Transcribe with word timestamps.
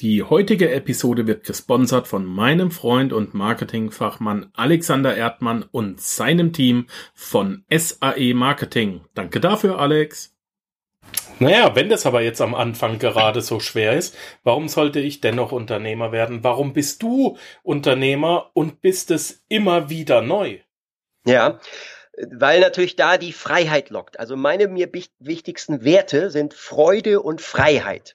Die 0.00 0.22
heutige 0.22 0.72
Episode 0.72 1.26
wird 1.26 1.44
gesponsert 1.44 2.06
von 2.06 2.26
meinem 2.26 2.70
Freund 2.70 3.14
und 3.14 3.32
Marketingfachmann 3.32 4.50
Alexander 4.52 5.16
Erdmann 5.16 5.62
und 5.62 6.02
seinem 6.02 6.52
Team 6.52 6.86
von 7.14 7.64
SAE 7.70 8.34
Marketing. 8.34 9.06
Danke 9.14 9.40
dafür, 9.40 9.78
Alex. 9.78 10.36
Naja, 11.38 11.74
wenn 11.74 11.88
das 11.88 12.04
aber 12.04 12.20
jetzt 12.20 12.42
am 12.42 12.54
Anfang 12.54 12.98
gerade 12.98 13.40
so 13.40 13.58
schwer 13.58 13.94
ist, 13.94 14.14
warum 14.44 14.68
sollte 14.68 15.00
ich 15.00 15.22
dennoch 15.22 15.50
Unternehmer 15.50 16.12
werden? 16.12 16.44
Warum 16.44 16.74
bist 16.74 17.02
du 17.02 17.38
Unternehmer 17.62 18.50
und 18.52 18.82
bist 18.82 19.10
es 19.10 19.44
immer 19.48 19.88
wieder 19.88 20.20
neu? 20.20 20.58
Ja, 21.24 21.58
weil 22.32 22.60
natürlich 22.60 22.96
da 22.96 23.16
die 23.16 23.32
Freiheit 23.32 23.88
lockt. 23.88 24.20
Also 24.20 24.36
meine 24.36 24.68
mir 24.68 24.90
wichtigsten 25.20 25.84
Werte 25.84 26.30
sind 26.30 26.52
Freude 26.52 27.22
und 27.22 27.40
Freiheit. 27.40 28.14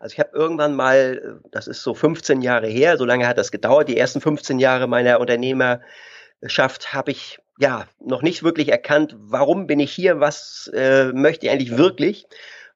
Also 0.00 0.14
ich 0.14 0.18
habe 0.18 0.30
irgendwann 0.32 0.74
mal, 0.74 1.40
das 1.52 1.66
ist 1.66 1.82
so 1.82 1.92
15 1.92 2.40
Jahre 2.40 2.66
her, 2.66 2.96
so 2.96 3.04
lange 3.04 3.28
hat 3.28 3.36
das 3.36 3.52
gedauert, 3.52 3.88
die 3.88 3.98
ersten 3.98 4.22
15 4.22 4.58
Jahre 4.58 4.88
meiner 4.88 5.20
Unternehmerschaft 5.20 6.94
habe 6.94 7.10
ich 7.10 7.38
ja 7.58 7.86
noch 8.00 8.22
nicht 8.22 8.42
wirklich 8.42 8.70
erkannt, 8.70 9.14
warum 9.18 9.66
bin 9.66 9.78
ich 9.78 9.92
hier, 9.92 10.18
was 10.18 10.70
äh, 10.74 11.12
möchte 11.12 11.46
ich 11.46 11.52
eigentlich 11.52 11.76
wirklich. 11.76 12.26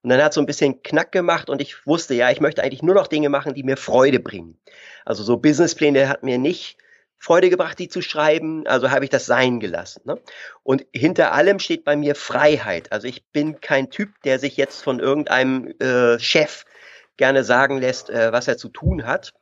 Und 0.03 0.11
dann 0.11 0.23
hat 0.23 0.35
so 0.35 0.41
ein 0.43 0.47
bisschen 0.47 0.83
Knack 0.83 1.13
gemacht 1.13 1.49
und 1.49 1.63
ich 1.63 1.87
wusste, 1.87 2.13
ja, 2.13 2.31
ich 2.31 2.43
möchte 2.43 2.63
eigentlich 2.63 2.83
nur 2.83 2.95
noch 2.95 3.07
Dinge 3.07 3.31
machen, 3.31 3.55
die 3.55 3.63
mir 3.63 3.79
Freude 3.79 4.21
bringen. 4.21 4.59
Also 5.07 5.23
so 5.23 5.39
Businesspläne 5.39 6.11
hat 6.11 6.23
mir 6.25 6.37
nicht 6.37 6.77
Freude 7.17 7.49
gebracht, 7.49 7.79
die 7.79 7.89
zu 7.89 8.03
schreiben, 8.03 8.67
also 8.67 8.91
habe 8.91 9.05
ich 9.05 9.11
das 9.11 9.25
sein 9.25 9.61
gelassen. 9.61 10.03
Ne? 10.05 10.21
Und 10.63 10.85
hinter 10.93 11.33
allem 11.33 11.59
steht 11.59 11.85
bei 11.85 11.97
mir 11.97 12.15
Freiheit. 12.15 12.93
Also 12.93 13.09
ich 13.09 13.25
bin 13.29 13.63
kein 13.63 13.89
Typ, 13.89 14.11
der 14.25 14.39
sich 14.39 14.59
jetzt 14.59 14.83
von 14.83 15.01
irgendeinem 15.01 15.73
äh, 15.79 16.19
Chef 16.19 16.67
gerne 17.17 17.45
sagen 17.45 17.79
lässt, 17.79 18.11
äh, 18.11 18.33
was 18.33 18.49
er 18.49 18.57
zu 18.57 18.69
tun 18.69 19.07
hat. 19.07 19.35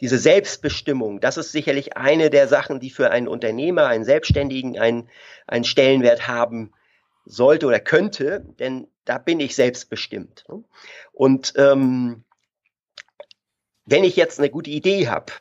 Diese 0.00 0.18
Selbstbestimmung, 0.18 1.20
das 1.20 1.36
ist 1.36 1.52
sicherlich 1.52 1.96
eine 1.96 2.30
der 2.30 2.48
Sachen, 2.48 2.80
die 2.80 2.90
für 2.90 3.10
einen 3.10 3.28
Unternehmer, 3.28 3.86
einen 3.86 4.04
Selbstständigen 4.04 4.78
einen, 4.78 5.08
einen 5.46 5.64
Stellenwert 5.64 6.28
haben 6.28 6.72
sollte 7.24 7.66
oder 7.66 7.80
könnte, 7.80 8.44
denn 8.58 8.88
da 9.04 9.18
bin 9.18 9.40
ich 9.40 9.56
selbstbestimmt. 9.56 10.44
Ne? 10.48 10.62
Und 11.12 11.54
ähm, 11.56 12.24
wenn 13.84 14.04
ich 14.04 14.16
jetzt 14.16 14.38
eine 14.38 14.50
gute 14.50 14.70
Idee 14.70 15.08
habe 15.08 15.32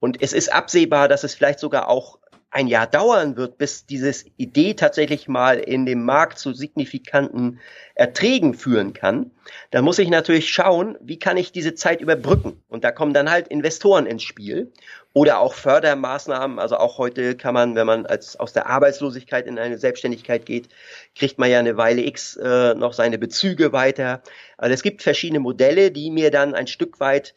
und 0.00 0.22
es 0.22 0.32
ist 0.32 0.52
absehbar, 0.52 1.08
dass 1.08 1.24
es 1.24 1.34
vielleicht 1.34 1.58
sogar 1.58 1.88
auch 1.88 2.18
ein 2.54 2.68
Jahr 2.68 2.86
dauern 2.86 3.36
wird, 3.36 3.58
bis 3.58 3.84
dieses 3.84 4.26
Idee 4.36 4.74
tatsächlich 4.74 5.26
mal 5.26 5.58
in 5.58 5.86
dem 5.86 6.04
Markt 6.04 6.38
zu 6.38 6.54
signifikanten 6.54 7.58
Erträgen 7.96 8.54
führen 8.54 8.92
kann, 8.92 9.32
dann 9.72 9.84
muss 9.84 9.98
ich 9.98 10.08
natürlich 10.08 10.48
schauen, 10.50 10.96
wie 11.00 11.18
kann 11.18 11.36
ich 11.36 11.50
diese 11.50 11.74
Zeit 11.74 12.00
überbrücken. 12.00 12.62
Und 12.68 12.84
da 12.84 12.92
kommen 12.92 13.12
dann 13.12 13.28
halt 13.28 13.48
Investoren 13.48 14.06
ins 14.06 14.22
Spiel 14.22 14.72
oder 15.14 15.40
auch 15.40 15.52
Fördermaßnahmen. 15.52 16.60
Also 16.60 16.76
auch 16.76 16.96
heute 16.98 17.36
kann 17.36 17.54
man, 17.54 17.74
wenn 17.74 17.88
man 17.88 18.06
als 18.06 18.38
aus 18.38 18.52
der 18.52 18.68
Arbeitslosigkeit 18.68 19.48
in 19.48 19.58
eine 19.58 19.76
Selbstständigkeit 19.76 20.46
geht, 20.46 20.68
kriegt 21.16 21.40
man 21.40 21.50
ja 21.50 21.58
eine 21.58 21.76
Weile 21.76 22.02
X 22.02 22.36
äh, 22.36 22.74
noch 22.74 22.92
seine 22.92 23.18
Bezüge 23.18 23.72
weiter. 23.72 24.22
Also 24.58 24.74
es 24.74 24.84
gibt 24.84 25.02
verschiedene 25.02 25.40
Modelle, 25.40 25.90
die 25.90 26.12
mir 26.12 26.30
dann 26.30 26.54
ein 26.54 26.68
Stück 26.68 27.00
weit 27.00 27.34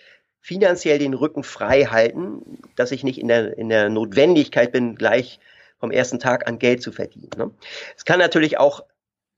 finanziell 0.47 0.97
den 0.97 1.13
Rücken 1.13 1.43
frei 1.43 1.83
halten, 1.83 2.57
dass 2.77 2.93
ich 2.93 3.03
nicht 3.03 3.19
in 3.19 3.27
der, 3.27 3.57
in 3.57 3.67
der 3.67 3.89
Notwendigkeit 3.89 4.71
bin, 4.71 4.95
gleich 4.95 5.41
vom 5.77 5.91
ersten 5.91 6.19
Tag 6.19 6.47
an 6.47 6.57
Geld 6.57 6.81
zu 6.81 6.93
verdienen. 6.93 7.31
Ne? 7.35 7.51
Es 7.97 8.05
kann 8.05 8.17
natürlich 8.17 8.57
auch 8.57 8.85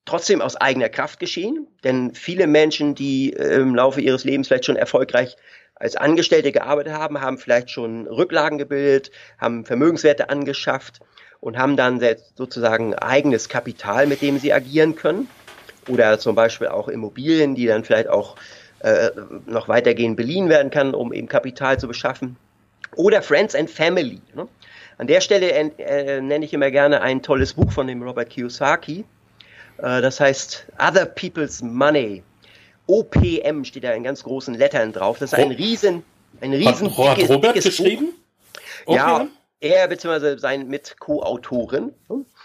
trotzdem 0.06 0.40
aus 0.40 0.56
eigener 0.56 0.88
Kraft 0.88 1.20
geschehen, 1.20 1.66
denn 1.84 2.14
viele 2.14 2.46
Menschen, 2.46 2.94
die 2.94 3.34
äh, 3.34 3.56
im 3.56 3.74
Laufe 3.74 4.02
ihres 4.02 4.24
Lebens 4.24 4.50
vielleicht 4.50 4.66
schon 4.66 4.76
erfolgreich 4.76 5.36
als 5.74 5.96
Angestellte 5.96 6.52
gearbeitet 6.52 6.94
haben, 6.94 7.20
haben 7.20 7.40
vielleicht 7.40 7.72
schon 7.72 8.06
Rücklagen 8.06 8.60
gebildet, 8.60 9.10
haben 9.40 9.66
Vermögenswerte 9.66 10.30
angeschafft 10.30 11.00
und 11.40 11.58
haben 11.58 11.76
dann 11.76 12.00
sozusagen 12.36 12.94
eigenes 12.94 13.50
Kapital, 13.50 14.06
mit 14.06 14.22
dem 14.22 14.38
sie 14.38 14.54
agieren 14.54 14.96
können. 14.96 15.28
Oder 15.88 16.20
zum 16.20 16.36
Beispiel 16.36 16.68
auch 16.68 16.88
Immobilien, 16.88 17.56
die 17.56 17.66
dann 17.66 17.84
vielleicht 17.84 18.10
auch 18.10 18.36
äh, 18.80 19.10
noch 19.46 19.68
weitergehend 19.68 20.18
beliehen 20.18 20.50
werden 20.50 20.72
kann, 20.72 20.94
um 20.94 21.14
eben 21.14 21.28
Kapital 21.28 21.80
zu 21.80 21.88
beschaffen. 21.88 22.38
Oder 22.96 23.22
Friends 23.22 23.56
and 23.56 23.70
Family. 23.70 24.22
Ne? 24.34 24.48
An 24.98 25.08
der 25.08 25.22
Stelle 25.22 25.52
äh, 25.52 26.22
nenne 26.22 26.46
ich 26.46 26.54
immer 26.54 26.72
gerne 26.72 27.02
ein 27.02 27.22
tolles 27.22 27.54
Buch 27.54 27.72
von 27.72 27.88
dem 27.88 28.02
Robert 28.04 28.30
Kiyosaki. 28.30 29.06
Äh, 29.78 30.02
das 30.02 30.20
heißt 30.20 30.66
Other 30.78 31.06
People's 31.06 31.62
Money. 31.62 32.24
OPM 32.88 33.64
steht 33.64 33.84
da 33.84 33.92
in 33.92 34.04
ganz 34.04 34.24
großen 34.24 34.56
Lettern 34.56 34.92
drauf. 34.92 35.20
Das 35.20 35.34
ist 35.34 35.40
ein 35.40 35.52
riesen, 35.52 36.04
ein 36.42 36.54
riesen 36.54 36.98
hat, 36.98 37.18
dickes, 37.18 37.30
Robert 37.30 37.56
dickes 37.56 37.78
geschrieben? 37.78 38.14
Buch. 38.86 38.96
Ja, 38.96 39.28
er 39.60 39.88
bzw. 39.88 40.38
sein 40.38 40.68
mit 40.68 41.00
Co-Autoren. 41.00 41.94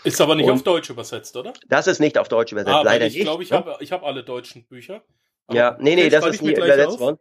Ist 0.03 0.21
aber 0.21 0.35
nicht 0.35 0.47
Und 0.47 0.53
auf 0.53 0.63
Deutsch 0.63 0.91
übersetzt, 0.91 1.37
oder? 1.37 1.53
Das 1.69 1.87
ist 1.87 2.01
nicht 2.01 2.19
auf 2.19 2.29
Deutsch 2.29 2.53
übersetzt, 2.53 2.75
aber 2.75 2.85
leider 2.85 3.07
ich 3.07 3.15
nicht. 3.15 3.21
Ich 3.21 3.25
glaube, 3.25 3.43
ich 3.43 3.53
habe 3.53 3.77
ich 3.81 3.93
hab 3.93 4.05
alle 4.05 4.23
deutschen 4.23 4.65
Bücher. 4.65 5.03
Aber 5.47 5.59
ja, 5.59 5.77
nee, 5.81 5.95
nee, 5.95 6.09
das 6.09 6.27
ist 6.27 6.43
nie 6.43 6.55
übersetzt 6.55 6.99
worden. 6.99 7.19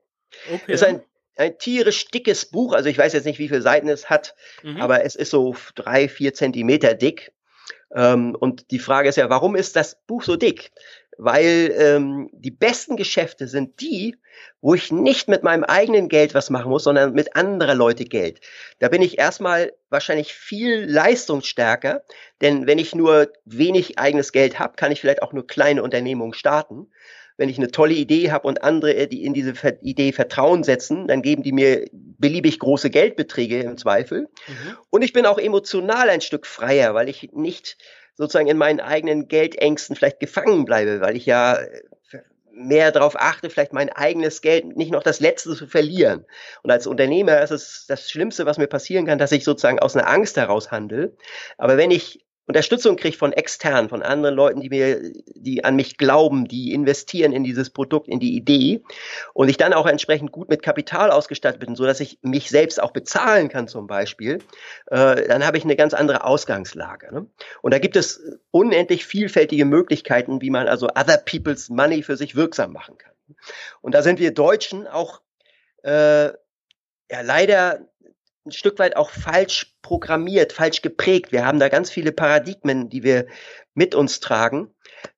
Okay. 0.51 0.61
Das 0.67 0.81
ist 0.81 0.87
ein, 0.87 1.01
ein 1.35 1.57
tierisch 1.57 2.07
dickes 2.07 2.45
Buch, 2.45 2.73
also 2.73 2.89
ich 2.89 2.97
weiß 2.97 3.13
jetzt 3.13 3.25
nicht, 3.25 3.39
wie 3.39 3.47
viele 3.47 3.61
Seiten 3.61 3.87
es 3.87 4.09
hat, 4.09 4.35
mhm. 4.61 4.81
aber 4.81 5.03
es 5.03 5.15
ist 5.15 5.31
so 5.31 5.55
drei, 5.75 6.07
vier 6.07 6.33
Zentimeter 6.33 6.93
dick. 6.93 7.31
Ähm, 7.95 8.35
und 8.39 8.71
die 8.71 8.79
Frage 8.79 9.09
ist 9.09 9.17
ja, 9.17 9.29
warum 9.29 9.55
ist 9.55 9.75
das 9.75 9.97
Buch 10.07 10.23
so 10.23 10.35
dick? 10.35 10.71
Weil 11.17 11.73
ähm, 11.77 12.29
die 12.33 12.51
besten 12.51 12.97
Geschäfte 12.97 13.47
sind 13.47 13.81
die, 13.81 14.17
wo 14.61 14.73
ich 14.73 14.91
nicht 14.91 15.27
mit 15.27 15.43
meinem 15.43 15.63
eigenen 15.63 16.09
Geld 16.09 16.33
was 16.33 16.49
machen 16.49 16.69
muss, 16.69 16.83
sondern 16.83 17.13
mit 17.13 17.35
anderer 17.35 17.75
Leute 17.75 18.05
Geld. 18.05 18.39
Da 18.79 18.87
bin 18.87 19.03
ich 19.03 19.19
erstmal 19.19 19.73
wahrscheinlich 19.89 20.33
viel 20.33 20.85
leistungsstärker, 20.85 22.03
denn 22.41 22.65
wenn 22.65 22.79
ich 22.79 22.95
nur 22.95 23.31
wenig 23.45 23.99
eigenes 23.99 24.31
Geld 24.31 24.57
habe, 24.57 24.75
kann 24.75 24.91
ich 24.91 25.01
vielleicht 25.01 25.21
auch 25.21 25.33
nur 25.33 25.45
kleine 25.45 25.83
Unternehmungen 25.83 26.33
starten 26.33 26.87
wenn 27.43 27.49
ich 27.49 27.57
eine 27.57 27.71
tolle 27.71 27.93
Idee 27.93 28.31
habe 28.31 28.47
und 28.47 28.63
andere, 28.63 28.95
äh, 28.95 29.05
die 29.05 29.25
in 29.25 29.33
diese 29.33 29.51
Idee 29.81 30.13
Vertrauen 30.13 30.63
setzen, 30.63 31.09
dann 31.09 31.21
geben 31.21 31.43
die 31.43 31.51
mir 31.51 31.89
beliebig 31.91 32.57
große 32.57 32.89
Geldbeträge 32.89 33.59
im 33.59 33.77
Zweifel. 33.77 34.29
Mhm. 34.47 34.77
Und 34.89 35.01
ich 35.01 35.11
bin 35.11 35.25
auch 35.25 35.37
emotional 35.37 36.09
ein 36.09 36.21
Stück 36.21 36.47
freier, 36.47 36.93
weil 36.93 37.09
ich 37.09 37.31
nicht 37.33 37.77
sozusagen 38.15 38.47
in 38.47 38.55
meinen 38.55 38.79
eigenen 38.79 39.27
Geldängsten 39.27 39.97
vielleicht 39.97 40.21
gefangen 40.21 40.63
bleibe, 40.63 41.01
weil 41.01 41.17
ich 41.17 41.25
ja 41.25 41.55
äh, 41.55 41.81
mehr 42.53 42.93
darauf 42.93 43.19
achte, 43.19 43.49
vielleicht 43.49 43.73
mein 43.73 43.89
eigenes 43.89 44.39
Geld 44.39 44.77
nicht 44.77 44.93
noch 44.93 45.03
das 45.03 45.19
letzte 45.19 45.53
zu 45.53 45.67
verlieren. 45.67 46.25
Und 46.61 46.71
als 46.71 46.87
Unternehmer 46.87 47.41
ist 47.41 47.51
es 47.51 47.83
das 47.89 48.09
Schlimmste, 48.09 48.45
was 48.45 48.57
mir 48.57 48.67
passieren 48.67 49.05
kann, 49.05 49.19
dass 49.19 49.33
ich 49.33 49.43
sozusagen 49.43 49.79
aus 49.79 49.97
einer 49.97 50.07
Angst 50.07 50.37
heraus 50.37 50.71
handle. 50.71 51.17
Aber 51.57 51.75
wenn 51.75 51.91
ich 51.91 52.23
Unterstützung 52.45 52.97
kriege 52.97 53.15
von 53.15 53.31
extern, 53.31 53.87
von 53.87 54.01
anderen 54.03 54.35
Leuten, 54.35 54.59
die 54.59 54.69
mir, 54.69 55.13
die 55.35 55.63
an 55.63 55.75
mich 55.75 55.97
glauben, 55.97 56.45
die 56.45 56.73
investieren 56.73 57.31
in 57.31 57.43
dieses 57.43 57.69
Produkt, 57.69 58.09
in 58.09 58.19
die 58.19 58.35
Idee 58.35 58.83
und 59.33 59.47
ich 59.47 59.55
dann 59.55 59.73
auch 59.73 59.85
entsprechend 59.85 60.31
gut 60.31 60.49
mit 60.49 60.61
Kapital 60.61 61.09
ausgestattet 61.09 61.61
bin, 61.61 61.75
so 61.75 61.85
dass 61.85 62.01
ich 62.01 62.19
mich 62.21 62.49
selbst 62.49 62.81
auch 62.81 62.91
bezahlen 62.91 63.47
kann 63.47 63.67
zum 63.67 63.87
Beispiel, 63.87 64.39
äh, 64.87 65.27
dann 65.27 65.45
habe 65.45 65.57
ich 65.57 65.63
eine 65.63 65.77
ganz 65.77 65.93
andere 65.93 66.25
Ausgangslage. 66.25 67.13
Ne? 67.13 67.27
Und 67.61 67.73
da 67.73 67.79
gibt 67.79 67.95
es 67.95 68.21
unendlich 68.51 69.05
vielfältige 69.05 69.63
Möglichkeiten, 69.63 70.41
wie 70.41 70.49
man 70.49 70.67
also 70.67 70.87
other 70.87 71.17
people's 71.17 71.69
money 71.69 72.03
für 72.03 72.17
sich 72.17 72.35
wirksam 72.35 72.73
machen 72.73 72.97
kann. 72.97 73.13
Und 73.81 73.95
da 73.95 74.01
sind 74.01 74.19
wir 74.19 74.33
Deutschen 74.33 74.85
auch 74.87 75.21
äh, 75.83 76.25
ja 77.13 77.21
leider 77.21 77.87
ein 78.45 78.51
Stück 78.51 78.79
weit 78.79 78.97
auch 78.97 79.09
falsch 79.09 79.73
programmiert, 79.81 80.53
falsch 80.53 80.81
geprägt. 80.81 81.31
Wir 81.31 81.45
haben 81.45 81.59
da 81.59 81.69
ganz 81.69 81.89
viele 81.89 82.11
Paradigmen, 82.11 82.89
die 82.89 83.03
wir 83.03 83.27
mit 83.73 83.95
uns 83.95 84.19
tragen, 84.19 84.69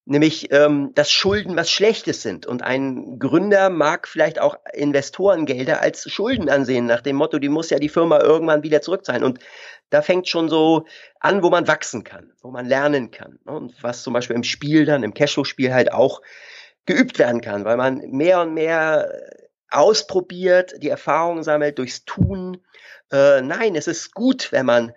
nämlich 0.05 0.51
ähm, 0.51 0.91
dass 0.93 1.11
Schulden 1.11 1.55
was 1.55 1.71
Schlechtes 1.71 2.21
sind. 2.21 2.45
Und 2.45 2.61
ein 2.61 3.17
Gründer 3.17 3.69
mag 3.69 4.07
vielleicht 4.07 4.39
auch 4.39 4.57
Investorengelder 4.73 5.81
als 5.81 6.09
Schulden 6.09 6.49
ansehen, 6.49 6.85
nach 6.85 7.01
dem 7.01 7.15
Motto, 7.15 7.39
die 7.39 7.49
muss 7.49 7.71
ja 7.71 7.79
die 7.79 7.89
Firma 7.89 8.19
irgendwann 8.19 8.63
wieder 8.63 8.81
zurückzahlen. 8.81 9.23
Und 9.23 9.39
da 9.89 10.01
fängt 10.01 10.27
schon 10.27 10.47
so 10.47 10.85
an, 11.19 11.41
wo 11.41 11.49
man 11.49 11.67
wachsen 11.67 12.03
kann, 12.03 12.31
wo 12.41 12.51
man 12.51 12.65
lernen 12.67 13.09
kann. 13.09 13.39
Ne? 13.45 13.53
Und 13.53 13.81
was 13.81 14.03
zum 14.03 14.13
Beispiel 14.13 14.35
im 14.35 14.43
Spiel 14.43 14.85
dann, 14.85 15.03
im 15.03 15.13
Cashflow-Spiel 15.13 15.73
halt 15.73 15.91
auch 15.91 16.21
geübt 16.85 17.17
werden 17.17 17.41
kann, 17.41 17.65
weil 17.65 17.77
man 17.77 17.97
mehr 18.11 18.41
und 18.41 18.53
mehr 18.53 19.09
ausprobiert, 19.77 20.75
die 20.81 20.89
Erfahrungen 20.89 21.43
sammelt 21.43 21.77
durchs 21.77 22.05
Tun. 22.05 22.63
Äh, 23.11 23.41
nein, 23.41 23.75
es 23.75 23.87
ist 23.87 24.13
gut, 24.13 24.51
wenn 24.51 24.65
man 24.65 24.93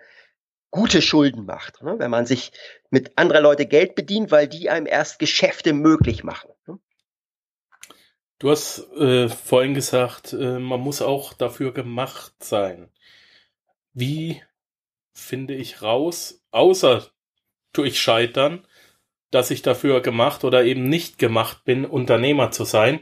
gute 0.71 1.01
Schulden 1.01 1.45
macht, 1.45 1.81
ne? 1.81 1.95
wenn 1.97 2.11
man 2.11 2.25
sich 2.25 2.51
mit 2.89 3.17
anderer 3.17 3.41
Leute 3.41 3.65
Geld 3.65 3.95
bedient, 3.95 4.31
weil 4.31 4.47
die 4.47 4.69
einem 4.69 4.85
erst 4.85 5.19
Geschäfte 5.19 5.73
möglich 5.73 6.23
machen. 6.23 6.51
Ne? 6.67 6.79
Du 8.39 8.51
hast 8.51 8.87
äh, 8.93 9.27
vorhin 9.27 9.73
gesagt, 9.73 10.33
äh, 10.33 10.59
man 10.59 10.79
muss 10.79 11.01
auch 11.01 11.33
dafür 11.33 11.73
gemacht 11.73 12.33
sein. 12.39 12.89
Wie 13.93 14.41
finde 15.13 15.55
ich 15.55 15.81
raus, 15.81 16.41
außer 16.51 17.05
durch 17.73 17.99
Scheitern, 17.99 18.65
dass 19.31 19.51
ich 19.51 19.61
dafür 19.61 20.01
gemacht 20.01 20.43
oder 20.43 20.63
eben 20.63 20.87
nicht 20.87 21.17
gemacht 21.17 21.65
bin, 21.65 21.85
Unternehmer 21.85 22.51
zu 22.51 22.63
sein? 22.63 23.01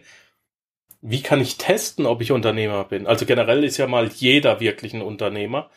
Wie 1.01 1.21
kann 1.21 1.41
ich 1.41 1.57
testen, 1.57 2.05
ob 2.05 2.21
ich 2.21 2.31
Unternehmer 2.31 2.83
bin? 2.83 3.07
Also 3.07 3.25
generell 3.25 3.63
ist 3.63 3.77
ja 3.77 3.87
mal 3.87 4.07
jeder 4.07 4.59
wirklich 4.59 4.93
ein 4.93 5.01
Unternehmer. 5.01 5.69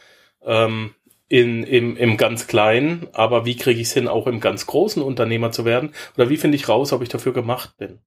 Ähm, 0.42 0.94
in, 1.28 1.62
im, 1.62 1.96
im 1.96 2.16
ganz 2.16 2.48
Kleinen, 2.48 3.06
aber 3.12 3.44
wie 3.44 3.56
kriege 3.56 3.80
ich 3.80 3.86
es 3.86 3.92
hin, 3.92 4.08
auch 4.08 4.26
im 4.26 4.40
ganz 4.40 4.66
großen 4.66 5.00
Unternehmer 5.00 5.52
zu 5.52 5.64
werden? 5.64 5.94
Oder 6.16 6.28
wie 6.28 6.36
finde 6.36 6.56
ich 6.56 6.68
raus, 6.68 6.92
ob 6.92 7.02
ich 7.02 7.08
dafür 7.08 7.32
gemacht 7.32 7.76
bin? 7.78 8.00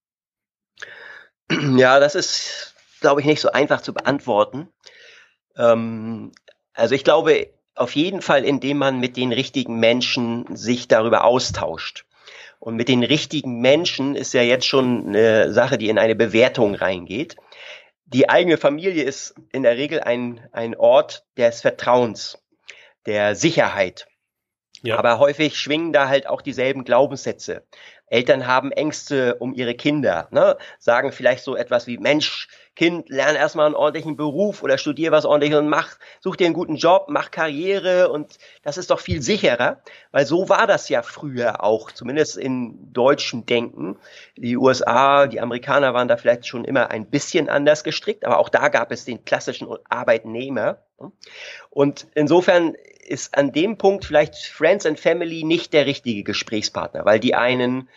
Ja, 1.78 2.00
das 2.02 2.16
ist, 2.16 2.76
glaube 3.00 3.22
ich, 3.22 3.28
nicht 3.28 3.40
so 3.40 3.52
einfach 3.52 3.82
zu 3.82 3.94
beantworten. 3.94 4.68
Ähm, 5.56 6.34
also 6.74 6.96
ich 6.96 7.06
glaube, 7.06 7.54
auf 7.76 7.96
jeden 7.96 8.22
Fall, 8.22 8.44
indem 8.44 8.78
man 8.78 9.00
mit 9.00 9.16
den 9.16 9.32
richtigen 9.32 9.80
Menschen 9.80 10.46
sich 10.56 10.88
darüber 10.88 11.24
austauscht. 11.24 12.06
Und 12.64 12.78
mit 12.78 12.88
den 12.88 13.04
richtigen 13.04 13.60
Menschen 13.60 14.16
ist 14.16 14.34
ja 14.34 14.42
jetzt 14.42 14.66
schon 14.66 15.10
eine 15.10 15.52
Sache, 15.52 15.78
die 15.78 15.90
in 15.90 15.98
eine 15.98 16.16
Bewertung 16.16 16.76
reingeht. 16.76 17.36
Die 18.06 18.30
eigene 18.30 18.58
Familie 18.58 19.04
ist 19.04 19.36
in 19.52 19.64
der 19.64 19.76
Regel 19.76 20.00
ein, 20.00 20.48
ein 20.54 20.74
Ort 20.74 21.26
des 21.36 21.60
Vertrauens, 21.60 22.42
der 23.06 23.36
Sicherheit. 23.36 24.08
Ja. 24.82 24.98
Aber 24.98 25.20
häufig 25.20 25.58
schwingen 25.58 25.92
da 25.92 26.08
halt 26.08 26.26
auch 26.26 26.42
dieselben 26.42 26.86
Glaubenssätze. 26.86 27.68
Eltern 28.14 28.46
haben 28.46 28.72
Ängste 28.72 29.36
um 29.40 29.56
ihre 29.56 29.74
Kinder, 29.74 30.28
ne? 30.30 30.56
sagen 30.78 31.12
vielleicht 31.12 31.44
so 31.44 31.56
etwas 31.56 31.88
wie, 31.88 31.98
Mensch, 31.98 32.48
Kind, 32.76 33.10
lern 33.10 33.36
erstmal 33.36 33.68
einen 33.68 33.76
ordentlichen 33.76 34.18
Beruf 34.18 34.62
oder 34.64 34.78
studier 34.78 35.12
was 35.12 35.26
ordentliches 35.26 35.60
und 35.60 35.70
mach, 35.70 35.98
such 36.22 36.36
dir 36.36 36.46
einen 36.46 36.54
guten 36.54 36.76
Job, 36.76 37.06
mach 37.08 37.32
Karriere 37.32 38.10
und 38.10 38.38
das 38.64 38.78
ist 38.78 38.92
doch 38.92 39.00
viel 39.00 39.22
sicherer, 39.22 39.82
weil 40.12 40.26
so 40.26 40.50
war 40.50 40.66
das 40.68 40.90
ja 40.90 41.02
früher 41.02 41.64
auch, 41.64 41.92
zumindest 41.92 42.38
in 42.38 42.94
deutschem 42.94 43.46
Denken. 43.46 43.98
Die 44.38 44.58
USA, 44.58 45.28
die 45.28 45.40
Amerikaner 45.40 45.94
waren 45.96 46.08
da 46.08 46.18
vielleicht 46.18 46.48
schon 46.48 46.66
immer 46.66 46.92
ein 46.92 47.08
bisschen 47.08 47.50
anders 47.50 47.84
gestrickt, 47.84 48.26
aber 48.26 48.38
auch 48.40 48.50
da 48.50 48.70
gab 48.70 48.92
es 48.92 49.06
den 49.06 49.26
klassischen 49.26 49.68
Arbeitnehmer. 49.90 50.80
Ne? 51.00 51.12
Und 51.70 52.08
insofern 52.16 52.76
ist 53.04 53.38
an 53.38 53.52
dem 53.52 53.78
Punkt 53.78 54.06
vielleicht 54.06 54.36
Friends 54.36 54.86
and 54.86 55.00
Family 55.00 55.44
nicht 55.44 55.74
der 55.74 55.86
richtige 55.86 56.24
Gesprächspartner, 56.24 57.06
weil 57.06 57.20
die 57.20 57.36
einen 57.36 57.90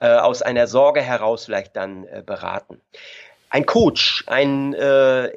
äh, 0.00 0.08
aus 0.08 0.42
einer 0.42 0.66
Sorge 0.66 1.00
heraus 1.00 1.44
vielleicht 1.44 1.76
dann 1.76 2.04
äh, 2.06 2.22
beraten. 2.24 2.80
Ein 3.50 3.66
Coach, 3.66 4.24
ein, 4.26 4.74
äh, 4.74 5.30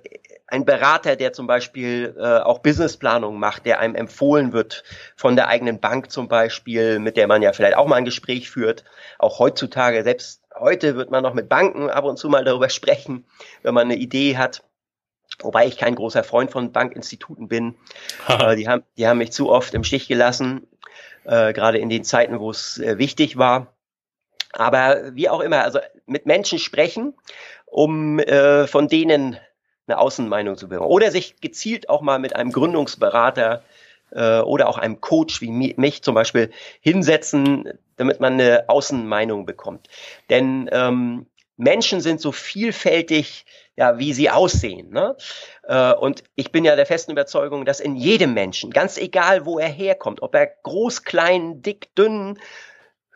ein 0.47 0.65
Berater, 0.65 1.15
der 1.15 1.33
zum 1.33 1.45
Beispiel 1.45 2.15
äh, 2.17 2.39
auch 2.39 2.59
Businessplanung 2.59 3.37
macht, 3.37 3.65
der 3.65 3.79
einem 3.79 3.95
empfohlen 3.95 4.53
wird 4.53 4.83
von 5.15 5.35
der 5.35 5.49
eigenen 5.49 5.79
Bank 5.79 6.09
zum 6.09 6.27
Beispiel, 6.27 6.99
mit 6.99 7.17
der 7.17 7.27
man 7.27 7.41
ja 7.41 7.53
vielleicht 7.53 7.77
auch 7.77 7.85
mal 7.85 7.97
ein 7.97 8.05
Gespräch 8.05 8.49
führt. 8.49 8.83
Auch 9.19 9.39
heutzutage, 9.39 10.03
selbst 10.03 10.41
heute 10.57 10.95
wird 10.95 11.11
man 11.11 11.21
noch 11.21 11.33
mit 11.33 11.49
Banken 11.49 11.89
ab 11.89 12.05
und 12.05 12.17
zu 12.17 12.29
mal 12.29 12.43
darüber 12.43 12.69
sprechen, 12.69 13.25
wenn 13.61 13.73
man 13.73 13.85
eine 13.85 13.97
Idee 13.97 14.37
hat. 14.37 14.63
Wobei 15.39 15.67
ich 15.67 15.77
kein 15.77 15.95
großer 15.95 16.23
Freund 16.23 16.51
von 16.51 16.71
Bankinstituten 16.71 17.47
bin. 17.47 17.75
äh, 18.27 18.55
die, 18.55 18.67
haben, 18.67 18.83
die 18.97 19.07
haben 19.07 19.19
mich 19.19 19.31
zu 19.31 19.49
oft 19.49 19.73
im 19.73 19.83
Stich 19.83 20.07
gelassen, 20.07 20.67
äh, 21.25 21.53
gerade 21.53 21.77
in 21.77 21.89
den 21.89 22.03
Zeiten, 22.03 22.39
wo 22.39 22.49
es 22.49 22.79
äh, 22.79 22.97
wichtig 22.97 23.37
war. 23.37 23.73
Aber 24.53 25.15
wie 25.15 25.29
auch 25.29 25.41
immer, 25.41 25.63
also 25.63 25.79
mit 26.05 26.25
Menschen 26.25 26.57
sprechen, 26.57 27.13
um 27.65 28.19
äh, 28.19 28.65
von 28.65 28.87
denen 28.87 29.37
eine 29.87 29.99
Außenmeinung 29.99 30.57
zu 30.57 30.67
bekommen. 30.67 30.89
Oder 30.89 31.11
sich 31.11 31.39
gezielt 31.39 31.89
auch 31.89 32.01
mal 32.01 32.19
mit 32.19 32.35
einem 32.35 32.51
Gründungsberater 32.51 33.63
äh, 34.11 34.39
oder 34.39 34.67
auch 34.67 34.77
einem 34.77 35.01
Coach 35.01 35.41
wie 35.41 35.51
mich 35.51 36.01
zum 36.01 36.15
Beispiel 36.15 36.51
hinsetzen, 36.81 37.71
damit 37.95 38.19
man 38.19 38.33
eine 38.33 38.65
Außenmeinung 38.67 39.45
bekommt. 39.45 39.87
Denn 40.29 40.69
ähm, 40.71 41.27
Menschen 41.57 42.01
sind 42.01 42.21
so 42.21 42.31
vielfältig, 42.31 43.45
ja, 43.77 43.99
wie 43.99 44.11
sie 44.11 44.29
aussehen. 44.29 44.89
Ne? 44.89 45.15
Äh, 45.63 45.93
und 45.93 46.23
ich 46.35 46.51
bin 46.51 46.65
ja 46.65 46.75
der 46.75 46.87
festen 46.87 47.11
Überzeugung, 47.11 47.63
dass 47.63 47.79
in 47.79 47.95
jedem 47.95 48.33
Menschen, 48.33 48.71
ganz 48.71 48.97
egal 48.97 49.45
wo 49.45 49.59
er 49.59 49.69
herkommt, 49.69 50.21
ob 50.21 50.35
er 50.35 50.47
groß, 50.63 51.03
klein, 51.03 51.61
dick, 51.61 51.95
dünn, 51.95 52.39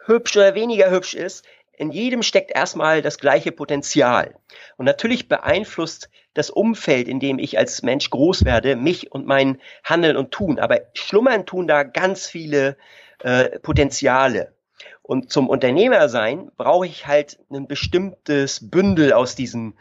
hübsch 0.06 0.38
oder 0.38 0.56
weniger 0.56 0.90
hübsch 0.92 1.16
ist, 1.16 1.46
in 1.74 1.92
jedem 1.92 2.22
steckt 2.22 2.52
erstmal 2.52 3.02
das 3.02 3.18
gleiche 3.18 3.52
Potenzial. 3.52 4.36
Und 4.78 4.86
natürlich 4.86 5.28
beeinflusst 5.28 6.10
das 6.36 6.52
Umfeld, 6.52 7.08
in 7.08 7.19
dem 7.19 7.40
ich 7.40 7.58
als 7.58 7.81
Mensch 7.81 8.12
groß 8.12 8.46
werde, 8.46 8.75
mich 8.75 9.12
und 9.12 9.25
mein 9.25 9.60
Handeln 9.84 10.16
und 10.16 10.30
Tun. 10.31 10.60
Aber 10.60 10.81
schlummern 10.94 11.48
tun 11.48 11.68
da 11.68 11.81
ganz 11.81 12.28
viele 12.28 12.78
äh, 13.24 13.60
Potenziale. 13.60 14.54
Und 15.02 15.31
zum 15.31 15.50
Unternehmer 15.50 16.08
sein 16.08 16.52
brauche 16.56 16.86
ich 16.86 17.08
halt 17.08 17.40
ein 17.50 17.68
bestimmtes 17.68 18.69
Bündel 18.69 19.12
aus 19.12 19.36
diesem 19.36 19.74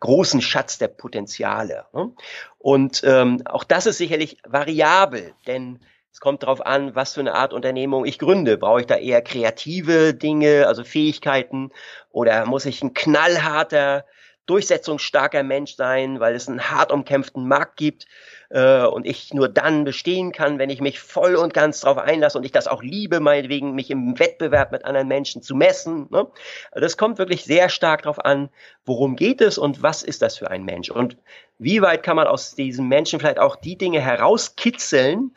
großen 0.00 0.40
Schatz 0.40 0.78
der 0.78 0.88
Potenziale. 0.88 1.86
Ne? 1.92 2.12
Und 2.58 3.02
ähm, 3.04 3.42
auch 3.44 3.64
das 3.64 3.86
ist 3.86 3.98
sicherlich 3.98 4.38
variabel, 4.46 5.34
denn 5.46 5.80
es 6.12 6.20
kommt 6.20 6.42
darauf 6.42 6.64
an, 6.64 6.94
was 6.94 7.14
für 7.14 7.20
eine 7.20 7.34
Art 7.34 7.52
Unternehmung 7.52 8.04
ich 8.04 8.18
gründe. 8.18 8.58
Brauche 8.58 8.80
ich 8.80 8.86
da 8.86 8.96
eher 8.96 9.22
kreative 9.22 10.12
Dinge, 10.12 10.66
also 10.66 10.82
Fähigkeiten, 10.82 11.70
oder 12.10 12.46
muss 12.46 12.66
ich 12.66 12.82
ein 12.82 12.94
knallharter, 12.94 14.04
durchsetzungsstarker 14.46 15.44
Mensch 15.44 15.76
sein, 15.76 16.18
weil 16.18 16.34
es 16.34 16.48
einen 16.48 16.70
hart 16.70 16.90
umkämpften 16.90 17.46
Markt 17.46 17.76
gibt 17.76 18.06
äh, 18.50 18.84
und 18.84 19.06
ich 19.06 19.32
nur 19.32 19.48
dann 19.48 19.84
bestehen 19.84 20.32
kann, 20.32 20.58
wenn 20.58 20.70
ich 20.70 20.80
mich 20.80 21.00
voll 21.00 21.36
und 21.36 21.54
ganz 21.54 21.80
darauf 21.80 21.98
einlasse 21.98 22.36
und 22.36 22.44
ich 22.44 22.52
das 22.52 22.66
auch 22.66 22.82
liebe, 22.82 23.20
meinetwegen 23.20 23.74
mich 23.74 23.90
im 23.90 24.18
Wettbewerb 24.18 24.72
mit 24.72 24.84
anderen 24.84 25.08
Menschen 25.08 25.42
zu 25.42 25.54
messen. 25.54 26.08
Ne? 26.10 26.26
Also 26.72 26.82
das 26.82 26.96
kommt 26.96 27.18
wirklich 27.18 27.44
sehr 27.44 27.68
stark 27.68 28.02
darauf 28.02 28.24
an, 28.24 28.50
worum 28.84 29.16
geht 29.16 29.40
es 29.40 29.56
und 29.56 29.82
was 29.82 30.02
ist 30.02 30.20
das 30.20 30.36
für 30.36 30.50
ein 30.50 30.64
Mensch 30.64 30.90
und 30.90 31.16
wie 31.58 31.80
weit 31.80 32.02
kann 32.02 32.16
man 32.16 32.26
aus 32.26 32.54
diesem 32.54 32.88
Menschen 32.88 33.20
vielleicht 33.20 33.38
auch 33.38 33.56
die 33.56 33.76
Dinge 33.76 34.00
herauskitzeln, 34.00 35.32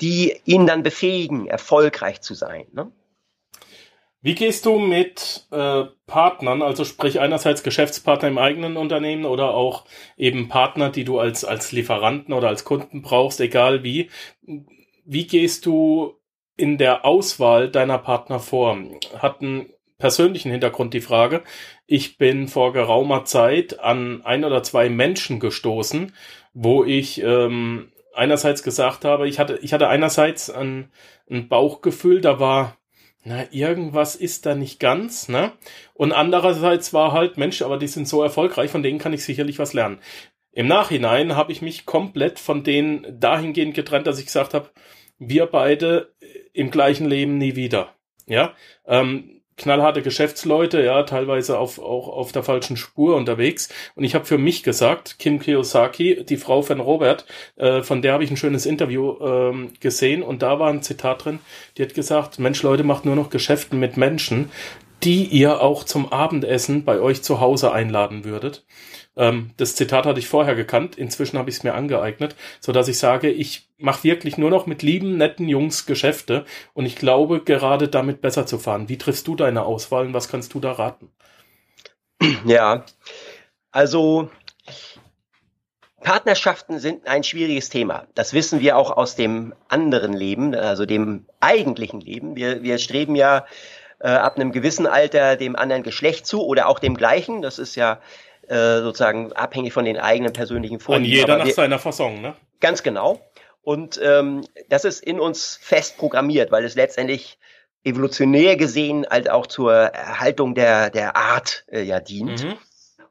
die 0.00 0.40
ihn 0.44 0.66
dann 0.66 0.82
befähigen, 0.82 1.46
erfolgreich 1.46 2.20
zu 2.20 2.34
sein. 2.34 2.66
Ne? 2.72 2.90
Wie 4.26 4.34
gehst 4.34 4.66
du 4.66 4.80
mit 4.80 5.46
äh, 5.52 5.84
Partnern, 6.08 6.60
also 6.60 6.84
sprich 6.84 7.20
einerseits 7.20 7.62
Geschäftspartner 7.62 8.26
im 8.26 8.38
eigenen 8.38 8.76
Unternehmen 8.76 9.24
oder 9.24 9.54
auch 9.54 9.84
eben 10.16 10.48
Partner, 10.48 10.90
die 10.90 11.04
du 11.04 11.20
als, 11.20 11.44
als 11.44 11.70
Lieferanten 11.70 12.34
oder 12.34 12.48
als 12.48 12.64
Kunden 12.64 13.02
brauchst, 13.02 13.40
egal 13.40 13.84
wie, 13.84 14.10
wie 15.04 15.28
gehst 15.28 15.64
du 15.64 16.16
in 16.56 16.76
der 16.76 17.04
Auswahl 17.04 17.70
deiner 17.70 17.98
Partner 17.98 18.40
vor? 18.40 18.76
Hat 19.16 19.42
einen 19.42 19.66
persönlichen 19.96 20.50
Hintergrund 20.50 20.92
die 20.92 21.00
Frage. 21.00 21.44
Ich 21.86 22.18
bin 22.18 22.48
vor 22.48 22.72
geraumer 22.72 23.26
Zeit 23.26 23.78
an 23.78 24.22
ein 24.24 24.44
oder 24.44 24.64
zwei 24.64 24.88
Menschen 24.88 25.38
gestoßen, 25.38 26.12
wo 26.52 26.82
ich 26.82 27.22
ähm, 27.22 27.92
einerseits 28.12 28.64
gesagt 28.64 29.04
habe, 29.04 29.28
ich 29.28 29.38
hatte, 29.38 29.60
ich 29.62 29.72
hatte 29.72 29.86
einerseits 29.86 30.50
ein, 30.50 30.90
ein 31.30 31.46
Bauchgefühl, 31.46 32.20
da 32.20 32.40
war, 32.40 32.76
na, 33.26 33.44
irgendwas 33.50 34.14
ist 34.14 34.46
da 34.46 34.54
nicht 34.54 34.78
ganz, 34.78 35.28
ne? 35.28 35.50
Und 35.94 36.12
andererseits 36.12 36.92
war 36.92 37.10
halt, 37.10 37.38
Mensch, 37.38 37.60
aber 37.60 37.76
die 37.76 37.88
sind 37.88 38.06
so 38.06 38.22
erfolgreich, 38.22 38.70
von 38.70 38.84
denen 38.84 39.00
kann 39.00 39.12
ich 39.12 39.24
sicherlich 39.24 39.58
was 39.58 39.72
lernen. 39.72 39.98
Im 40.52 40.68
Nachhinein 40.68 41.34
habe 41.34 41.50
ich 41.50 41.60
mich 41.60 41.86
komplett 41.86 42.38
von 42.38 42.62
denen 42.62 43.18
dahingehend 43.18 43.74
getrennt, 43.74 44.06
dass 44.06 44.20
ich 44.20 44.26
gesagt 44.26 44.54
habe, 44.54 44.70
wir 45.18 45.46
beide 45.46 46.14
im 46.52 46.70
gleichen 46.70 47.06
Leben 47.06 47.36
nie 47.36 47.56
wieder. 47.56 47.96
Ja, 48.26 48.54
ähm, 48.86 49.35
knallharte 49.56 50.02
Geschäftsleute, 50.02 50.82
ja, 50.82 51.02
teilweise 51.04 51.58
auf, 51.58 51.78
auch 51.78 52.08
auf 52.08 52.32
der 52.32 52.42
falschen 52.42 52.76
Spur 52.76 53.16
unterwegs. 53.16 53.68
Und 53.94 54.04
ich 54.04 54.14
habe 54.14 54.24
für 54.24 54.38
mich 54.38 54.62
gesagt, 54.62 55.18
Kim 55.18 55.38
Kiyosaki, 55.38 56.24
die 56.24 56.36
Frau 56.36 56.62
von 56.62 56.80
Robert, 56.80 57.26
äh, 57.56 57.82
von 57.82 58.02
der 58.02 58.12
habe 58.12 58.24
ich 58.24 58.30
ein 58.30 58.36
schönes 58.36 58.66
Interview 58.66 59.16
ähm, 59.20 59.72
gesehen 59.80 60.22
und 60.22 60.42
da 60.42 60.58
war 60.58 60.68
ein 60.68 60.82
Zitat 60.82 61.24
drin, 61.24 61.38
die 61.76 61.82
hat 61.82 61.94
gesagt, 61.94 62.38
Mensch, 62.38 62.62
Leute, 62.62 62.84
macht 62.84 63.04
nur 63.04 63.16
noch 63.16 63.30
Geschäften 63.30 63.80
mit 63.80 63.96
Menschen, 63.96 64.50
die 65.02 65.24
ihr 65.24 65.60
auch 65.60 65.84
zum 65.84 66.12
Abendessen 66.12 66.84
bei 66.84 67.00
euch 67.00 67.22
zu 67.22 67.40
Hause 67.40 67.72
einladen 67.72 68.24
würdet. 68.24 68.64
Ähm, 69.16 69.50
das 69.56 69.74
Zitat 69.74 70.06
hatte 70.06 70.20
ich 70.20 70.28
vorher 70.28 70.54
gekannt, 70.54 70.96
inzwischen 70.96 71.38
habe 71.38 71.50
ich 71.50 71.56
es 71.56 71.62
mir 71.62 71.74
angeeignet, 71.74 72.36
so 72.60 72.72
dass 72.72 72.88
ich 72.88 72.98
sage, 72.98 73.30
ich 73.30 73.68
mache 73.78 74.04
wirklich 74.04 74.38
nur 74.38 74.50
noch 74.50 74.66
mit 74.66 74.82
lieben, 74.82 75.16
netten 75.16 75.48
Jungs 75.48 75.86
Geschäfte 75.86 76.44
und 76.74 76.86
ich 76.86 76.96
glaube, 76.96 77.42
gerade 77.42 77.88
damit 77.88 78.20
besser 78.20 78.46
zu 78.46 78.58
fahren. 78.58 78.88
Wie 78.88 78.98
triffst 78.98 79.26
du 79.26 79.34
deine 79.36 79.64
Auswahl 79.64 80.06
und 80.06 80.14
was 80.14 80.28
kannst 80.28 80.54
du 80.54 80.60
da 80.60 80.72
raten? 80.72 81.10
Ja, 82.44 82.84
also 83.70 84.30
Partnerschaften 86.02 86.78
sind 86.78 87.08
ein 87.08 87.24
schwieriges 87.24 87.68
Thema. 87.68 88.06
Das 88.14 88.32
wissen 88.32 88.60
wir 88.60 88.76
auch 88.76 88.96
aus 88.96 89.16
dem 89.16 89.54
anderen 89.68 90.12
Leben, 90.12 90.54
also 90.54 90.86
dem 90.86 91.26
eigentlichen 91.40 92.00
Leben. 92.00 92.36
Wir, 92.36 92.62
wir 92.62 92.78
streben 92.78 93.16
ja 93.16 93.44
äh, 93.98 94.08
ab 94.08 94.36
einem 94.36 94.52
gewissen 94.52 94.86
Alter 94.86 95.36
dem 95.36 95.56
anderen 95.56 95.82
Geschlecht 95.82 96.26
zu 96.26 96.44
oder 96.44 96.68
auch 96.68 96.78
dem 96.78 96.96
gleichen. 96.96 97.42
Das 97.42 97.58
ist 97.58 97.74
ja 97.74 98.00
äh, 98.48 98.80
sozusagen 98.80 99.32
abhängig 99.32 99.72
von 99.72 99.84
den 99.84 99.98
eigenen 99.98 100.32
persönlichen 100.32 100.80
Vorlieben. 100.80 101.12
An 101.12 101.18
jeder 101.18 101.38
nach 101.38 101.46
wir, 101.46 101.54
seiner 101.54 101.78
Fassung, 101.78 102.20
ne? 102.20 102.34
Ganz 102.60 102.82
genau. 102.82 103.20
Und 103.62 104.00
ähm, 104.02 104.44
das 104.68 104.84
ist 104.84 105.02
in 105.02 105.18
uns 105.18 105.58
fest 105.60 105.98
programmiert, 105.98 106.52
weil 106.52 106.64
es 106.64 106.76
letztendlich 106.76 107.38
evolutionär 107.82 108.56
gesehen 108.56 109.06
halt 109.08 109.30
auch 109.30 109.46
zur 109.46 109.72
Erhaltung 109.72 110.54
der, 110.54 110.90
der 110.90 111.16
Art 111.16 111.64
äh, 111.68 111.82
ja 111.82 112.00
dient. 112.00 112.44
Mhm. 112.44 112.54